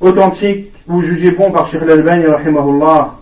authentique 0.00 0.72
ou 0.86 1.02
jugé 1.02 1.32
bon 1.32 1.50
par 1.50 1.68
Sheikh 1.68 1.82
al-Albani 1.82 2.26
rahimahullah, 2.26 3.14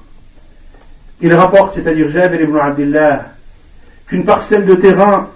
il 1.20 1.32
rapporte, 1.32 1.74
c'est-à-dire 1.74 2.10
Jabir 2.10 2.42
ibn 2.42 2.56
Abdullah, 2.58 3.33
qu'une 4.14 4.24
parcelle 4.24 4.64
de 4.64 4.76
terrain 4.76 5.28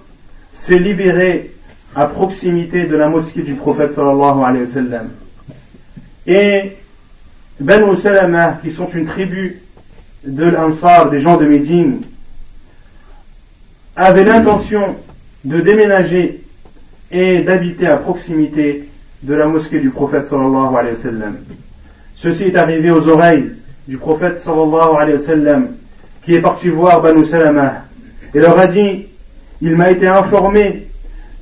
s'est 0.53 0.79
libérée 0.79 1.51
à 1.97 2.07
proximité 2.07 2.85
de 2.85 2.95
la 2.95 3.09
mosquée 3.09 3.43
du 3.43 3.55
prophète 3.55 3.93
sallallahu 3.93 4.45
alayhi 4.45 4.67
wa 4.67 4.73
sallam. 4.73 5.09
Et 6.29 6.77
Banu 7.59 7.97
Salama, 7.97 8.61
qui 8.63 8.71
sont 8.71 8.87
une 8.87 9.07
tribu 9.07 9.63
de 10.25 10.45
l'Ansar, 10.45 11.11
des 11.11 11.21
gens 11.21 11.39
de 11.39 11.47
Médine, 11.47 12.03
avaient 13.97 14.23
l'intention 14.23 14.95
de 15.45 15.59
déménager 15.61 16.41
et 17.11 17.43
d'habiter 17.43 17.89
à 17.89 17.97
proximité 17.97 18.85
de 19.25 19.35
la 19.35 19.47
mosquée 19.47 19.81
du 19.81 19.91
prophète 19.91 20.27
sallallahu 20.27 20.77
alayhi 20.77 20.95
wa. 21.05 21.27
Ceci 22.15 22.45
est 22.45 22.57
arrivé 22.57 22.93
aux 22.93 23.09
oreilles 23.09 23.51
du 23.89 23.99
prophète 23.99 24.39
sallallahu 24.39 25.67
qui 26.23 26.37
est 26.37 26.41
parti 26.41 26.69
voir 26.69 27.03
Banu 27.03 27.25
Salama 27.25 27.88
et 28.35 28.41
leur 28.41 28.59
a 28.59 28.67
dit, 28.67 29.07
il 29.61 29.77
m'a 29.77 29.91
été 29.91 30.07
informé 30.07 30.87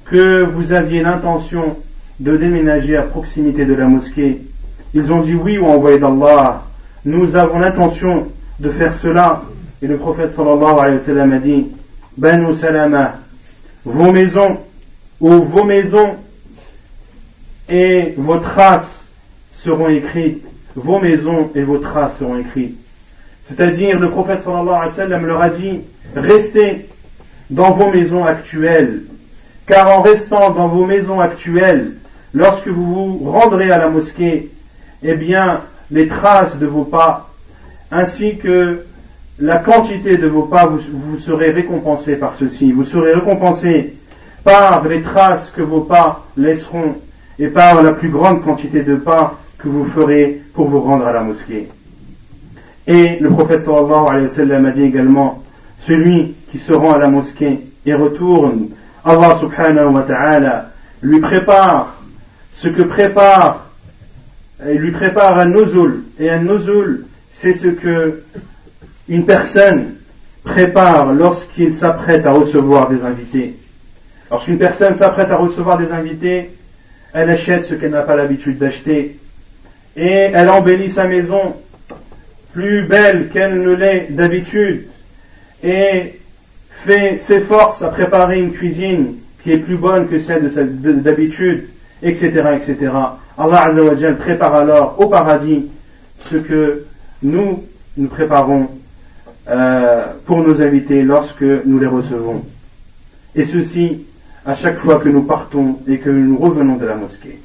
que 0.05 0.45
vous 0.45 0.73
aviez 0.73 1.03
l'intention 1.03 1.77
de 2.21 2.37
déménager 2.37 2.97
à 2.97 3.03
proximité 3.03 3.65
de 3.65 3.75
la 3.75 3.87
mosquée. 3.87 4.43
Ils 4.95 5.13
ont 5.13 5.21
dit 5.21 5.35
oui 5.35 5.59
ou 5.59 5.67
envoyé 5.67 5.99
d'Allah. 5.99 6.63
Nous 7.05 7.37
avons 7.37 7.59
l'intention 7.59 8.29
de 8.59 8.71
faire 8.71 8.95
cela. 8.95 9.43
Et 9.83 9.87
le 9.87 9.97
prophète 9.99 10.31
sallallahu 10.31 10.79
alayhi 10.79 10.97
wa 10.97 11.01
sallam 11.01 11.33
a 11.33 11.39
dit, 11.39 11.67
Banu 12.17 12.55
Salama, 12.55 13.17
vos 13.85 14.11
maisons 14.11 14.59
ou 15.21 15.43
vos 15.43 15.65
maisons 15.65 16.15
et 17.69 18.15
vos 18.17 18.39
traces 18.39 19.03
seront 19.53 19.89
écrites. 19.89 20.45
Vos 20.75 21.01
maisons 21.01 21.51
et 21.55 21.63
vos 21.63 21.79
traces 21.79 22.19
seront 22.19 22.39
écrites. 22.39 22.79
C'est-à-dire, 23.49 23.99
le 23.99 24.11
prophète 24.11 24.41
sallallahu 24.41 24.75
alayhi 24.75 24.89
wa 24.89 24.93
sallam 24.93 25.27
leur 25.27 25.41
a 25.41 25.51
dit, 25.51 25.81
restez 26.15 26.87
dans 27.51 27.73
vos 27.73 27.91
maisons 27.91 28.25
actuelles 28.25 29.03
car 29.67 29.99
en 29.99 30.01
restant 30.01 30.51
dans 30.51 30.69
vos 30.69 30.87
maisons 30.87 31.21
actuelles, 31.21 31.95
lorsque 32.33 32.69
vous 32.69 33.19
vous 33.19 33.31
rendrez 33.31 33.71
à 33.71 33.79
la 33.79 33.89
mosquée, 33.89 34.51
eh 35.03 35.15
bien, 35.15 35.61
les 35.91 36.07
traces 36.07 36.57
de 36.57 36.67
vos 36.67 36.85
pas, 36.85 37.31
ainsi 37.91 38.37
que 38.37 38.85
la 39.39 39.59
quantité 39.59 40.17
de 40.17 40.29
vos 40.29 40.45
pas, 40.45 40.67
vous, 40.67 41.19
serez 41.19 41.51
récompensé 41.51 42.17
par 42.17 42.35
ceci. 42.39 42.73
Vous 42.73 42.85
serez 42.85 43.13
récompensé 43.13 43.95
par 44.45 44.87
les 44.87 45.03
traces 45.03 45.51
que 45.51 45.63
vos 45.63 45.81
pas 45.81 46.25
laisseront 46.37 46.95
et 47.39 47.49
par 47.49 47.83
la 47.83 47.93
plus 47.93 48.09
grande 48.09 48.43
quantité 48.43 48.83
de 48.83 48.95
pas 48.95 49.39
que 49.59 49.69
vous 49.69 49.85
ferez 49.85 50.41
pour 50.55 50.69
vous 50.69 50.81
rendre 50.81 51.07
à 51.07 51.13
la 51.13 51.23
mosquée. 51.23 51.69
Et 52.87 53.19
le 53.21 53.29
prophète 53.31 53.63
sallallahu 53.63 54.09
alayhi 54.09 54.63
wa 54.63 54.69
a 54.69 54.71
dit 54.71 54.83
également, 54.83 55.43
celui 55.81 56.35
qui 56.51 56.59
se 56.59 56.73
rend 56.73 56.93
à 56.93 56.99
la 56.99 57.09
mosquée 57.09 57.61
et 57.85 57.95
retourne 57.95 58.69
Allah 59.05 59.37
subhanahu 59.41 59.93
wa 59.93 60.03
ta'ala 60.03 60.71
lui 61.03 61.21
prépare 61.21 61.95
ce 62.53 62.69
que 62.69 62.83
prépare, 62.83 63.67
il 64.67 64.79
lui 64.79 64.93
prépare 64.93 65.39
un 65.39 65.47
nozul. 65.47 66.05
Et 66.19 66.31
un 66.31 66.41
nozul, 66.41 67.05
c'est 67.31 67.53
ce 67.53 67.69
que 67.69 68.23
une 69.09 69.27
personne 69.27 69.95
prépare 70.43 71.13
lorsqu'il 71.13 71.73
s'apprête 71.73 72.27
à 72.27 72.33
recevoir 72.33 72.89
des 72.89 73.05
invités. 73.05 73.57
Lorsqu'une 74.31 74.59
personne 74.59 74.95
s'apprête 74.95 75.31
à 75.31 75.37
recevoir 75.37 75.79
des 75.79 75.93
invités, 75.93 76.51
elle 77.13 77.31
achète 77.31 77.65
ce 77.65 77.75
qu'elle 77.75 77.93
n'a 77.93 78.03
pas 78.03 78.17
l'habitude 78.17 78.59
d'acheter. 78.59 79.19
Et 79.97 80.31
elle 80.33 80.49
embellit 80.49 80.91
sa 80.91 81.05
maison 81.05 81.55
plus 82.57 82.87
belle 82.87 83.29
qu'elle 83.29 83.61
ne 83.61 83.73
l'est 83.75 84.07
d'habitude. 84.11 84.87
Et 85.63 86.19
fait, 86.71 87.19
s'efforce 87.19 87.83
à 87.83 87.89
préparer 87.89 88.39
une 88.41 88.53
cuisine 88.53 89.17
qui 89.43 89.53
est 89.53 89.59
plus 89.59 89.77
bonne 89.77 90.09
que 90.09 90.19
celle 90.19 90.51
d'habitude, 91.03 91.69
etc., 92.03 92.31
etc. 92.57 92.93
Allah 93.37 93.65
Azzawajal 93.65 94.17
prépare 94.17 94.55
alors 94.55 94.97
au 94.99 95.07
paradis 95.07 95.67
ce 96.21 96.37
que 96.37 96.87
nous, 97.23 97.65
nous 97.99 98.09
préparons 98.09 98.69
euh, 99.49 100.07
pour 100.25 100.39
nos 100.39 100.63
invités 100.63 101.03
lorsque 101.03 101.43
nous 101.43 101.79
les 101.79 101.87
recevons. 101.87 102.43
Et 103.35 103.45
ceci 103.45 104.07
à 104.47 104.55
chaque 104.55 104.79
fois 104.79 104.99
que 104.99 105.11
nous 105.11 105.25
partons 105.25 105.77
et 105.87 105.99
que 105.99 106.09
nous 106.09 106.39
revenons 106.39 106.77
de 106.77 106.87
la 106.87 106.95
mosquée. 106.95 107.39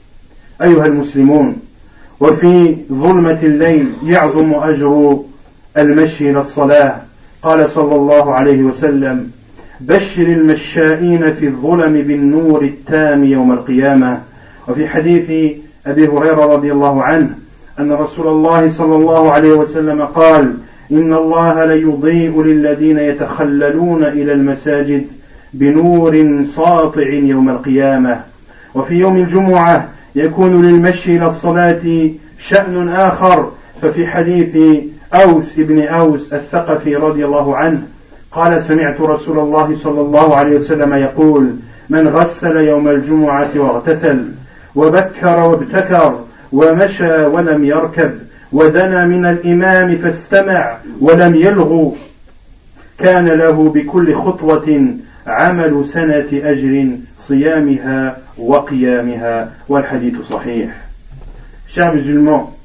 وفي 2.22 2.76
ظلمة 2.92 3.40
الليل 3.44 3.88
يعظم 4.06 4.54
أجر 4.54 5.20
المشي 5.78 6.30
إلى 6.30 6.40
الصلاة. 6.40 6.96
قال 7.44 7.70
صلى 7.70 7.96
الله 7.96 8.34
عليه 8.34 8.64
وسلم 8.64 9.32
بشر 9.80 10.22
المشائين 10.24 11.34
في 11.34 11.48
الظلم 11.48 11.94
بالنور 12.02 12.62
التام 12.62 13.24
يوم 13.24 13.52
القيامة. 13.52 14.22
وفي 14.68 14.88
حديث 14.88 15.56
أبي 15.86 16.08
هريرة 16.08 16.46
رضي 16.46 16.72
الله 16.72 17.04
عنه 17.04 17.30
أن 17.80 17.92
رسول 17.92 18.28
الله 18.28 18.70
صلى 18.70 18.96
الله 18.96 19.32
عليه 19.32 19.54
وسلم 19.54 20.02
قال 20.02 20.54
إن 20.92 21.14
الله 21.14 21.66
ليضيء 21.66 22.42
للذين 22.44 23.00
يتخللون 23.00 24.04
إلى 24.04 24.34
المساجد 24.34 25.06
بنور 25.54 26.44
ساطع 26.44 27.08
يوم 27.10 27.50
القيامة. 27.50 28.20
وفي 28.76 28.94
يوم 28.96 29.18
الجمعة 29.18 29.90
يكون 30.16 30.66
للمشي 30.66 31.18
إلى 31.18 31.26
الصلاة 31.26 32.10
شأن 32.40 32.90
آخر 32.90 33.52
ففي 33.82 34.08
حديث 34.08 34.58
أوس 35.14 35.54
بن 35.58 35.88
أوس 35.88 36.34
الثقفي 36.34 36.96
رضي 36.96 37.26
الله 37.26 37.58
عنه 37.58 37.82
قال 38.32 38.64
سمعت 38.64 39.02
رسول 39.02 39.40
الله 39.40 39.76
صلى 39.76 40.02
الله 40.02 40.36
عليه 40.36 40.56
وسلم 40.56 40.94
يقول 40.94 41.56
من 41.90 42.08
غسل 42.08 42.58
يوم 42.58 42.88
الجمعة 42.88 43.50
واغتسل 43.56 44.26
وبكر 44.76 45.40
وابتكر 45.40 46.16
ومشى 46.52 47.26
ولم 47.26 47.66
يركب 47.66 48.12
ودنا 48.52 49.06
من 49.06 49.26
الإمام 49.26 49.98
فاستمع 49.98 50.78
ولم 51.02 51.36
يلغو 51.36 51.96
كان 53.00 53.28
له 53.28 53.70
بكل 53.70 54.16
خطوة 54.16 54.88
عمل 55.31 55.87
سنة 55.87 56.29
أجر 56.33 56.89
صيامها 57.19 58.19
وقيامها 58.39 59.53
والحديث 59.69 60.21
صحيح 60.21 60.71
Chers 61.69 61.93
musulmans, 61.93 62.57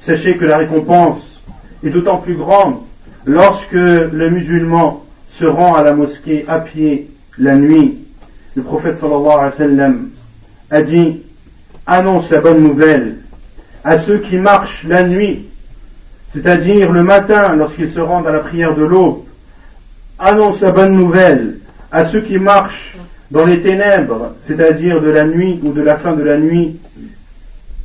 sachez 0.00 0.38
que 0.38 0.46
la 0.46 0.56
récompense 0.56 1.42
est 1.84 1.90
d'autant 1.90 2.16
plus 2.16 2.36
grande 2.36 2.78
lorsque 3.26 3.72
le 3.72 4.30
musulman 4.30 5.04
se 5.28 5.44
rend 5.44 5.74
à 5.74 5.82
la 5.82 5.92
mosquée 5.92 6.46
à 6.48 6.60
pied 6.60 7.10
la 7.36 7.54
nuit. 7.54 7.98
Le 8.54 8.62
prophète 8.62 8.96
sallallahu 8.96 9.26
alayhi 9.26 9.44
wa 9.44 9.50
sallam 9.50 10.08
a 10.70 10.80
dit 10.80 11.20
annonce 11.86 12.30
la 12.30 12.40
bonne 12.40 12.62
nouvelle 12.62 13.16
à 13.84 13.98
ceux 13.98 14.18
qui 14.18 14.38
marchent 14.38 14.84
la 14.84 15.06
nuit 15.06 15.46
c'est-à-dire 16.36 16.92
le 16.92 17.02
matin 17.02 17.56
lorsqu'ils 17.56 17.88
se 17.88 18.00
rendent 18.00 18.26
à 18.26 18.32
la 18.32 18.40
prière 18.40 18.74
de 18.74 18.84
l'aube, 18.84 19.22
annonce 20.18 20.60
la 20.60 20.70
bonne 20.70 20.92
nouvelle 20.92 21.58
à 21.91 22.05
ceux 22.05 22.21
qui 22.21 22.37
marchent 22.37 22.95
dans 23.29 23.45
les 23.45 23.61
ténèbres, 23.61 24.33
c'est-à-dire 24.41 25.01
de 25.01 25.09
la 25.09 25.25
nuit 25.25 25.59
ou 25.63 25.71
de 25.71 25.81
la 25.81 25.97
fin 25.97 26.13
de 26.13 26.23
la 26.23 26.37
nuit, 26.37 26.77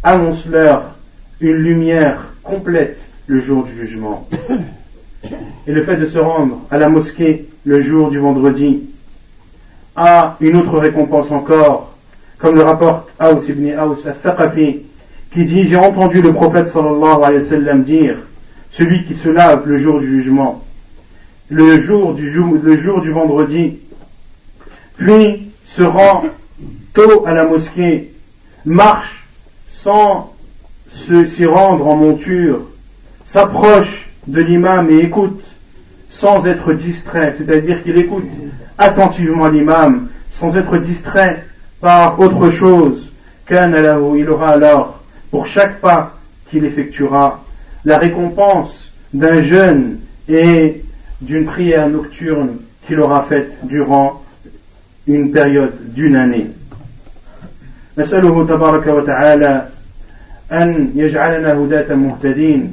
annonce-leur 0.03 0.95
une 1.41 1.57
lumière 1.57 2.33
complète 2.43 3.05
le 3.27 3.41
jour 3.41 3.65
du 3.65 3.75
jugement. 3.75 4.29
Et 5.67 5.73
le 5.73 5.83
fait 5.83 5.97
de 5.97 6.07
se 6.07 6.19
rendre 6.19 6.61
à 6.71 6.79
la 6.79 6.89
mosquée 6.89 7.47
le 7.65 7.81
jour 7.81 8.11
du 8.11 8.19
vendredi 8.19 8.85
a 9.97 10.37
une 10.41 10.57
autre 10.57 10.79
récompense 10.79 11.31
encore, 11.33 11.95
comme 12.39 12.55
le 12.55 12.63
rapporte 12.63 13.09
Aous 13.19 13.49
ibn 13.49 13.77
Aous 13.77 14.07
al-Thaqafi, 14.07 14.83
qui 15.33 15.45
dit 15.45 15.65
J'ai 15.65 15.77
entendu 15.77 16.23
le 16.23 16.33
prophète 16.33 16.69
sallallahu 16.69 17.23
alayhi 17.25 17.43
wa 17.43 17.49
sallam 17.49 17.83
dire 17.83 18.17
Celui 18.71 19.05
qui 19.05 19.17
se 19.17 19.29
lave 19.29 19.67
le 19.67 19.79
jour 19.79 19.99
du 19.99 20.09
jugement, 20.09 20.63
le 21.49 21.81
jour 21.81 22.15
du, 22.15 22.31
le 22.31 22.77
jour 22.77 23.01
du 23.01 23.11
vendredi, 23.11 23.79
puis 24.97 25.53
se 25.67 25.83
rend 25.83 26.25
tôt 26.95 27.27
à 27.27 27.35
la 27.35 27.45
mosquée, 27.45 28.13
marche 28.65 29.25
sans 29.71 30.33
s'y 30.91 31.45
rendre 31.45 31.87
en 31.87 31.97
monture, 31.97 32.63
s'approche 33.25 34.09
de 34.27 34.41
l'imam 34.41 34.91
et 34.91 34.99
écoute 34.99 35.43
sans 36.09 36.47
être 36.47 36.73
distrait, 36.73 37.35
c'est-à-dire 37.37 37.83
qu'il 37.83 37.99
écoute 37.99 38.29
attentivement 38.79 39.49
l'imam 39.49 40.09
sans 40.31 40.57
être 40.57 40.79
distrait 40.79 41.45
par 41.81 42.19
autre 42.19 42.51
chose, 42.51 43.11
il 43.51 44.29
aura 44.29 44.51
alors 44.51 45.01
pour 45.31 45.47
chaque 45.47 45.81
pas 45.81 46.19
qu'il 46.49 46.65
effectuera 46.65 47.45
la 47.85 47.99
récompense 47.99 48.91
d'un 49.13 49.41
jeûne 49.41 50.01
et 50.29 50.83
d'une 51.21 51.47
prière 51.47 51.89
nocturne 51.89 52.57
qu'il 52.87 53.01
aura 53.01 53.23
faite 53.23 53.53
durant 53.65 54.23
une 55.07 55.31
période 55.31 55.73
d'une 55.95 56.17
année. 56.17 56.47
نسأله 57.99 58.47
تبارك 58.47 58.87
وتعالى 58.87 59.63
أن 60.53 60.91
يجعلنا 60.95 61.53
هداة 61.53 61.95
مهتدين 61.95 62.73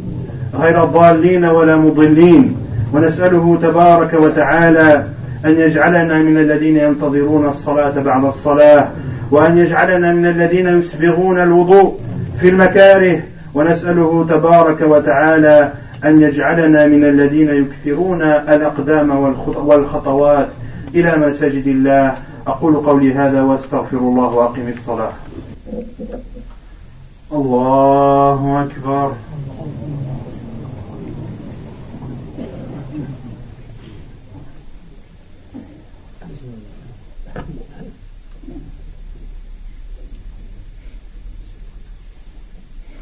غير 0.53 0.85
ضالين 0.85 1.45
ولا 1.45 1.77
مضلين 1.77 2.55
ونسأله 2.93 3.59
تبارك 3.61 4.13
وتعالى 4.13 5.03
أن 5.45 5.59
يجعلنا 5.59 6.17
من 6.17 6.37
الذين 6.37 6.77
ينتظرون 6.77 7.45
الصلاة 7.45 8.01
بعد 8.01 8.25
الصلاة 8.25 8.87
وأن 9.31 9.57
يجعلنا 9.57 10.13
من 10.13 10.25
الذين 10.25 10.67
يسبغون 10.67 11.39
الوضوء 11.39 11.99
في 12.39 12.49
المكاره 12.49 13.19
ونسأله 13.53 14.25
تبارك 14.29 14.81
وتعالى 14.81 15.71
أن 16.05 16.21
يجعلنا 16.21 16.85
من 16.85 17.03
الذين 17.03 17.49
يكثرون 17.49 18.21
الأقدام 18.21 19.09
والخطوات 19.55 20.47
إلى 20.93 21.17
مساجد 21.17 21.67
الله. 21.67 22.15
أقول 22.47 22.75
قولي 22.75 23.13
هذا 23.13 23.41
وأستغفر 23.41 23.97
الله 23.97 24.29
وأقم 24.35 24.67
الصلاة. 24.67 25.13
الله 27.31 28.63
أكبر. 28.63 29.13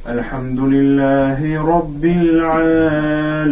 الحمد 0.08 0.60
لله 0.60 1.62
رب 1.76 2.06
العالمين. 2.06 3.52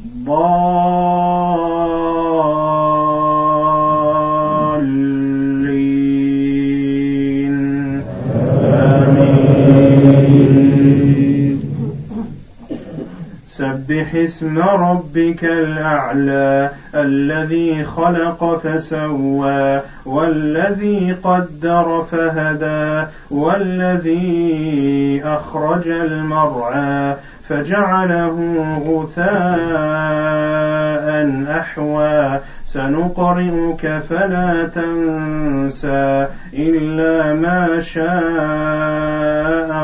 الضالين. 0.21 0.81
آمين 8.73 9.61
سبح 13.49 14.15
اسم 14.15 14.59
ربك 14.59 15.43
الأعلى 15.43 16.69
الذي 16.95 17.83
خلق 17.83 18.61
فسوى 18.63 19.81
والذي 20.05 21.15
قدر 21.23 22.05
فهدى 22.11 23.07
والذي 23.31 25.21
أخرج 25.25 25.87
المرعى. 25.87 27.15
فجعله 27.51 28.37
غثاء 28.87 29.31
أحوى. 31.59 32.39
سنقرئك 32.65 34.01
فلا 34.09 34.69
تنسى 34.75 36.27
إلا 36.53 37.33
ما 37.33 37.79
شاء 37.79 38.07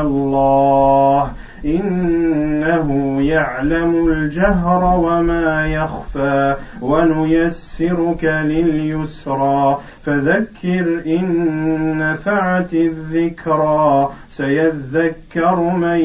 الله. 0.00 1.30
إنه 1.64 3.18
يعلم 3.22 4.08
الجهر 4.08 4.98
وما 4.98 5.66
يخفى 5.66 6.56
ونيسرك 6.82 8.24
لليسرى. 8.24 9.78
فذكر 10.06 11.02
إن 11.06 11.98
نفعت 11.98 12.72
الذكرى 12.72 14.08
سيذكر 14.30 15.56
من 15.56 16.00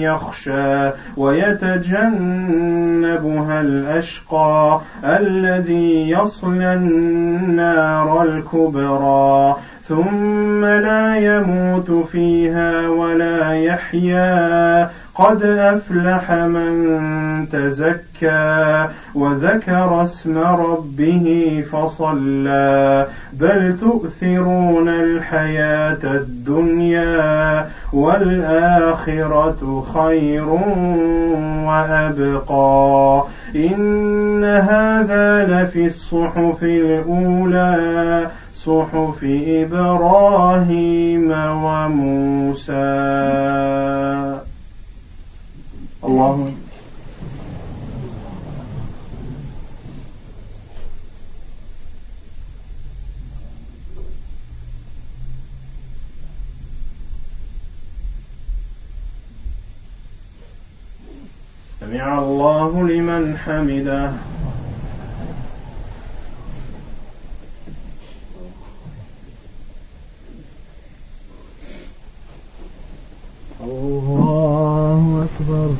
يخشى 0.00 0.90
ويتجنبها 1.16 2.00
الأشقى 3.60 4.80
الذي 5.04 6.10
يصلى 6.10 6.74
النار 6.74 8.22
الكبرى. 8.22 9.56
ثم 9.88 10.64
لا 10.64 11.16
يموت 11.16 11.90
فيها 11.90 12.88
ولا 12.88 13.52
يحيا. 13.52 14.90
قد 15.14 15.42
أفلح 15.42 16.32
من 16.32 16.96
تزكى 17.52 18.86
وذكر 19.14 20.02
اسم 20.02 20.38
ربه 20.38 21.64
فصلى. 21.72 23.06
بل 23.32 23.76
تؤثرون 23.80 24.88
الحياة 24.88 25.98
الدنيا 26.04 27.66
والآخرة 27.92 29.84
خير 29.94 30.48
وأبقى. 31.66 33.24
إن 33.56 34.44
هذا 34.44 35.46
لفي 35.46 35.86
الصحف 35.86 36.62
الأولى. 36.62 38.26
صحف 38.66 39.20
إبراهيم 39.62 41.30
وموسى. 41.64 42.72
اللهم 46.04 46.54
سمع 61.80 62.18
الله 62.18 62.88
لمن 62.88 63.36
حمده 63.38 64.12
الله 73.60 75.24
أكبر 75.24 75.70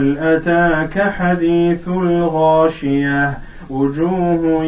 هل 0.00 0.18
أتاك 0.18 1.10
حديث 1.10 1.88
الغاشية؟ 1.88 3.38
وجوه 3.70 4.64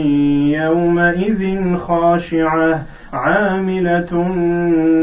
يومئذ 0.56 1.76
خاشعة 1.76 2.82
عاملة 3.12 4.14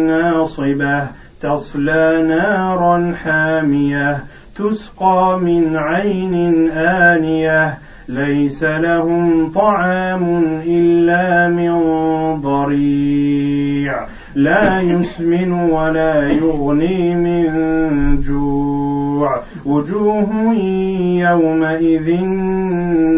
ناصبة 0.07 1.07
تصلى 1.41 2.25
نارا 2.27 3.13
حامية 3.23 4.23
تسقى 4.55 5.39
من 5.41 5.77
عين 5.77 6.69
آنية 6.71 7.77
ليس 8.07 8.63
لهم 8.63 9.51
طعام 9.51 10.41
إلا 10.65 11.47
من 11.49 11.71
ضريع. 12.41 14.05
لا 14.35 14.81
يسمن 14.81 15.51
ولا 15.51 16.27
يغني 16.27 17.15
من 17.15 18.21
جوع. 18.21 19.41
وجوه 19.65 20.53
يومئذ 21.29 22.23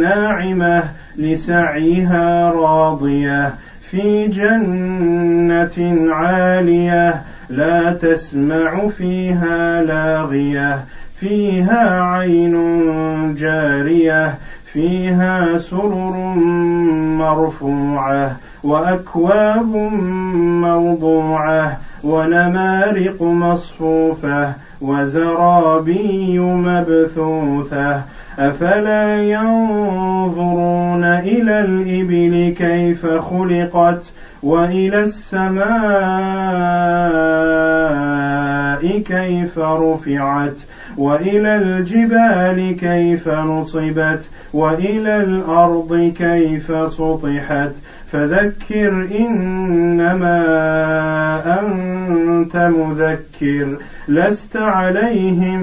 ناعمة 0.02 0.84
لسعيها 1.18 2.52
راضية 2.52 3.54
في 3.82 4.28
جنة 4.28 6.08
عالية 6.14 7.22
لا 7.50 7.94
تسمع 7.94 8.88
فيها 8.88 9.82
لاغية 9.82 10.80
فيها 11.16 12.02
عين 12.02 12.56
جارية 13.36 14.38
فيها 14.74 15.58
سرر 15.58 16.34
مرفوعة 17.18 18.38
وأكواب 18.64 19.76
موضوعة 20.62 21.78
ونمارق 22.04 23.22
مصفوفة 23.22 24.54
وزرابي 24.82 26.40
مبثوثة. 26.40 28.02
أفلا 28.40 29.24
ينظرون 29.24 31.04
إلى 31.04 31.60
الإبل 31.60 32.56
كيف 32.58 33.06
خلقت 33.06 34.12
وإلى 34.44 35.00
السماء 35.04 35.62
كيف 39.00 39.60
رفعت 39.60 40.58
وإلى 40.98 41.56
الجبال 41.56 42.76
كيف 42.80 43.28
نصبت 43.28 44.30
وإلى 44.54 45.24
الأرض 45.24 46.14
كيف 46.18 46.72
سطحت. 46.92 47.72
فذكر 48.12 49.08
إنما 49.20 50.40
أنت 51.60 52.56
مذكر 52.56 53.78
لست 54.08 54.58
عليهم 54.58 55.60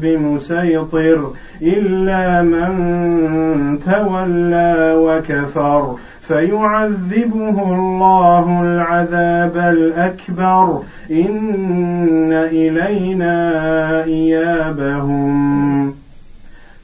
بمسيطر 0.00 1.30
إلا 1.62 2.42
من 2.42 3.78
تولى 3.86 4.94
وكفر. 4.96 5.96
فيعذبه 6.28 7.74
الله 7.74 8.62
العذاب 8.62 9.56
الأكبر. 9.56 10.82
إن 11.10 12.32
إلينا 12.32 13.36
إيابهم 14.46 15.94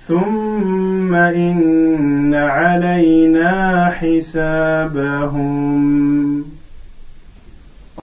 ثم 0.08 1.14
إن 1.14 2.34
علينا 2.34 3.90
حسابهم. 3.90 5.42